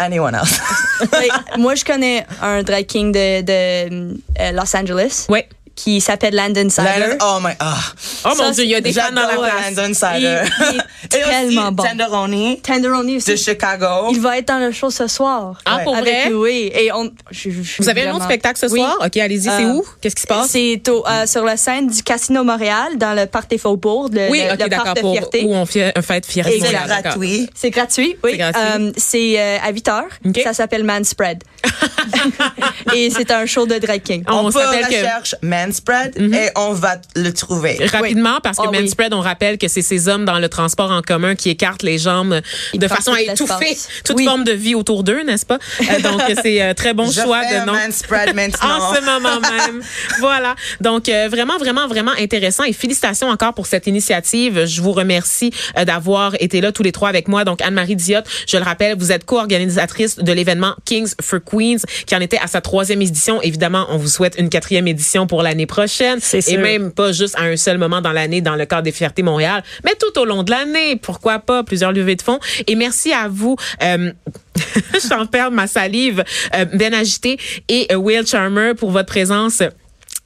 Anyone 0.00 0.32
else? 0.36 0.60
Like, 1.12 1.58
moi, 1.58 1.74
je 1.74 1.84
connais 1.84 2.24
un 2.40 2.62
drag 2.62 2.86
king 2.86 3.10
de, 3.10 3.40
de 3.42 4.16
euh, 4.38 4.52
Los 4.52 4.76
Angeles 4.76 5.26
Ouais. 5.28 5.48
Qui 5.78 6.00
s'appelle 6.00 6.34
Landon 6.34 6.68
Sider. 6.68 6.88
Landon- 6.98 7.16
oh 7.22 7.38
my, 7.40 7.52
ah. 7.60 7.76
Oh 8.24 8.28
mon 8.30 8.34
Ça, 8.34 8.50
Dieu, 8.50 8.64
il 8.64 8.70
y 8.70 8.74
a 8.74 8.80
des 8.80 8.92
fans 8.92 9.12
dans 9.12 9.20
la 9.22 9.28
place. 9.36 9.76
Landon 9.76 9.94
Sider. 9.94 10.40
Il- 10.58 10.82
il 11.12 11.16
est 11.16 11.18
Et 11.18 11.22
aussi 11.22 11.30
tellement 11.30 11.70
bon. 11.72 11.84
Tenderoni 11.84 12.60
Tenderoni 12.60 13.12
de 13.12 13.16
aussi. 13.18 13.36
Chicago. 13.36 14.08
Il 14.10 14.20
va 14.20 14.38
être 14.38 14.48
dans 14.48 14.58
le 14.58 14.72
show 14.72 14.90
ce 14.90 15.06
soir. 15.06 15.58
Ah, 15.64 15.76
Ouais. 15.76 15.84
pour 15.84 15.94
Avec 15.96 16.12
vrai? 16.26 16.32
oui. 16.34 16.72
Et 16.74 16.90
on, 16.92 17.10
je- 17.30 17.50
je 17.50 17.62
suis 17.62 17.82
Vous 17.82 17.88
avez 17.88 18.08
un 18.08 18.14
autre 18.14 18.24
spectacle 18.24 18.58
ce 18.58 18.66
Oui. 18.66 18.80
soir? 18.80 18.96
OK, 19.04 19.16
allez-y, 19.18 19.42
c'est 19.42 19.64
Euh, 19.64 19.72
où? 19.74 19.84
Qu'est-ce 20.00 20.16
qui 20.16 20.22
se 20.22 20.26
passe? 20.26 20.48
C'est 20.48 20.82
euh, 20.88 21.26
sur 21.26 21.44
la 21.44 21.56
scène 21.56 21.86
du 21.86 22.02
Casino 22.02 22.42
Montréal, 22.42 22.96
dans 22.96 23.14
le 23.14 23.26
Parc 23.26 23.48
des 23.50 23.58
Faubourgs, 23.58 24.10
le, 24.12 24.28
Oui, 24.30 24.42
le- 24.44 24.52
OK, 24.54 24.58
d'accord. 24.68 24.84
Parc 24.84 24.96
de 24.96 25.00
Pour, 25.02 25.12
Fierté. 25.12 25.44
où 25.44 25.54
on 25.54 25.64
fait 25.66 25.96
un 25.96 26.02
fête 26.02 26.26
fierté. 26.26 26.56
Et 26.56 26.60
c'est 26.60 26.72
gratuit. 26.72 27.48
C'est 27.54 27.70
gratuit, 27.70 28.16
oui. 28.24 28.30
C'est 28.32 28.36
gratuit. 28.38 28.60
Euh, 28.62 28.92
c'est 28.96 29.58
à 29.60 29.70
8 29.70 29.88
heures. 29.88 30.04
OK. 30.26 30.40
Ça 30.42 30.52
s'appelle 30.52 30.82
Man 30.82 31.04
Spread. 31.04 31.44
Et 32.94 33.10
c'est 33.10 33.30
un 33.30 33.46
show 33.46 33.66
de 33.66 33.76
drag 33.78 34.02
king. 34.02 34.24
On 34.28 34.50
s'appelle 34.50 34.86
que- 34.88 35.46
recherche 35.68 35.82
man 35.88 36.12
spread 36.12 36.16
et 36.34 36.48
on 36.56 36.72
va 36.72 36.96
le 37.16 37.32
trouver. 37.32 37.78
Rapidement, 37.92 38.38
parce 38.42 38.58
que 38.58 38.64
Ah 38.66 38.70
man 38.70 38.82
oui. 38.82 38.88
spread, 38.88 39.12
on 39.12 39.20
rappelle 39.20 39.58
que 39.58 39.68
c'est 39.68 39.82
ces 39.82 40.08
hommes 40.08 40.24
dans 40.24 40.38
le 40.38 40.48
transport 40.48 40.90
en 40.90 41.02
commun 41.02 41.34
qui 41.34 41.50
écartent 41.50 41.82
les 41.82 41.98
jambes 41.98 42.40
Ils 42.72 42.80
de 42.80 42.88
façon 42.88 43.12
à 43.12 43.20
étouffer 43.20 43.76
toute 44.04 44.16
Oui. 44.16 44.24
forme 44.24 44.44
de 44.44 44.52
vie 44.52 44.74
autour 44.74 45.02
d'eux, 45.04 45.22
n'est-ce 45.24 45.46
pas? 45.46 45.58
Euh, 45.80 46.00
donc, 46.00 46.20
c'est 46.42 46.62
euh, 46.62 46.74
très 46.74 46.94
bon 46.94 47.10
Je 47.10 47.20
choix 47.20 47.42
fais 47.42 47.54
de 47.56 47.60
un 47.60 47.66
nom. 47.66 47.72
man 47.72 47.92
spread 47.92 48.34
maintenant. 48.34 48.68
En 48.78 48.94
ce 48.94 49.00
moment 49.00 49.40
même. 49.40 49.82
voilà. 50.20 50.54
Donc, 50.80 51.08
euh, 51.08 51.28
vraiment, 51.30 51.58
vraiment, 51.58 51.88
vraiment 51.88 52.12
intéressant. 52.18 52.64
Et 52.64 52.72
félicitations 52.72 53.28
encore 53.28 53.54
pour 53.54 53.66
cette 53.66 53.86
initiative. 53.86 54.64
Je 54.66 54.80
vous 54.82 54.92
remercie 54.92 55.52
euh, 55.76 55.84
d'avoir 55.84 56.34
été 56.40 56.60
là 56.60 56.70
tous 56.72 56.82
les 56.82 56.92
trois 56.92 57.08
avec 57.08 57.28
moi. 57.28 57.44
Donc, 57.44 57.60
Anne-Marie 57.62 57.96
Diotte, 57.96 58.26
je 58.46 58.56
le 58.56 58.62
rappelle, 58.62 58.96
vous 58.98 59.12
êtes 59.12 59.24
co-organisatrice 59.24 60.16
de 60.18 60.32
l'événement 60.32 60.74
Kings 60.84 61.12
for 61.20 61.40
Queens, 61.44 61.78
qui 62.06 62.14
en 62.14 62.20
était 62.20 62.38
à 62.38 62.46
sa 62.46 62.60
troisième 62.60 63.02
édition. 63.02 63.40
Évidemment, 63.42 63.86
on 63.90 63.96
vous 63.96 64.08
souhaite 64.08 64.36
une 64.38 64.48
quatrième 64.48 64.86
édition 64.88 65.26
pour 65.26 65.42
l'année 65.42 65.57
prochaine. 65.66 66.18
C'est 66.20 66.38
Et 66.38 66.42
sûr. 66.42 66.60
même 66.60 66.92
pas 66.92 67.12
juste 67.12 67.34
à 67.36 67.42
un 67.42 67.56
seul 67.56 67.78
moment 67.78 68.00
dans 68.00 68.12
l'année 68.12 68.40
dans 68.40 68.56
le 68.56 68.66
cadre 68.66 68.82
des 68.82 68.92
Fiertés 68.92 69.22
Montréal, 69.22 69.62
mais 69.84 69.92
tout 69.98 70.20
au 70.20 70.24
long 70.24 70.42
de 70.42 70.50
l'année. 70.50 70.96
Pourquoi 70.96 71.38
pas? 71.38 71.64
Plusieurs 71.64 71.92
levées 71.92 72.16
de 72.16 72.22
fonds. 72.22 72.40
Et 72.66 72.74
merci 72.74 73.12
à 73.12 73.28
vous. 73.28 73.56
Euh, 73.82 74.12
J'en 75.08 75.26
perds 75.26 75.50
ma 75.50 75.66
salive. 75.66 76.24
Euh, 76.54 76.64
ben 76.64 76.94
Agité 76.94 77.38
et 77.68 77.86
euh, 77.92 77.96
Will 77.96 78.26
Charmer 78.26 78.72
pour 78.76 78.90
votre 78.90 79.08
présence 79.08 79.62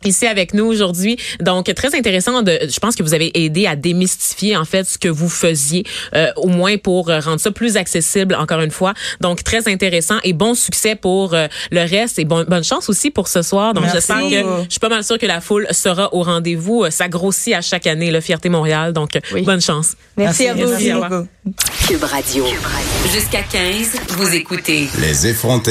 ici 0.06 0.26
avec 0.26 0.54
nous 0.54 0.64
aujourd'hui. 0.64 1.16
Donc 1.40 1.72
très 1.74 1.94
intéressant 1.94 2.42
de 2.42 2.58
je 2.68 2.78
pense 2.80 2.94
que 2.94 3.02
vous 3.02 3.14
avez 3.14 3.30
aidé 3.44 3.66
à 3.66 3.76
démystifier 3.76 4.56
en 4.56 4.64
fait 4.64 4.84
ce 4.84 4.98
que 4.98 5.08
vous 5.08 5.28
faisiez 5.28 5.84
euh, 6.14 6.28
au 6.36 6.48
moins 6.48 6.76
pour 6.78 7.08
euh, 7.10 7.20
rendre 7.20 7.40
ça 7.40 7.50
plus 7.50 7.76
accessible 7.76 8.34
encore 8.34 8.60
une 8.60 8.70
fois. 8.70 8.94
Donc 9.20 9.42
très 9.44 9.68
intéressant 9.68 10.16
et 10.24 10.32
bon 10.32 10.54
succès 10.54 10.94
pour 10.94 11.34
euh, 11.34 11.46
le 11.70 11.80
reste 11.80 12.18
et 12.18 12.24
bon, 12.24 12.44
bonne 12.48 12.64
chance 12.64 12.88
aussi 12.88 13.10
pour 13.10 13.28
ce 13.28 13.42
soir. 13.42 13.74
Donc 13.74 13.84
j'espère 13.92 14.20
que 14.20 14.64
je 14.64 14.70
suis 14.70 14.80
pas 14.80 14.88
mal 14.88 15.04
sûre 15.04 15.18
que 15.18 15.26
la 15.26 15.40
foule 15.40 15.66
sera 15.70 16.12
au 16.14 16.22
rendez-vous. 16.22 16.84
Euh, 16.84 16.90
Ça 16.90 17.08
grossit 17.08 17.54
à 17.54 17.60
chaque 17.60 17.86
année 17.86 18.10
le 18.10 18.20
Fierté 18.20 18.48
Montréal. 18.48 18.92
Donc 18.92 19.16
euh, 19.16 19.20
Oui. 19.32 19.42
bonne 19.42 19.60
chance. 19.60 19.96
Merci, 20.16 20.46
à 20.48 20.54
vous. 20.54 20.68
Merci 20.68 20.92
revoir. 20.92 21.10
beaucoup. 21.10 21.28
Cube 21.88 22.04
Radio. 22.04 22.44
Jusqu'à 23.12 23.42
15, 23.42 23.92
vous 24.10 24.34
écoutez 24.34 24.88
Les 25.00 25.26
effrontés. 25.26 25.70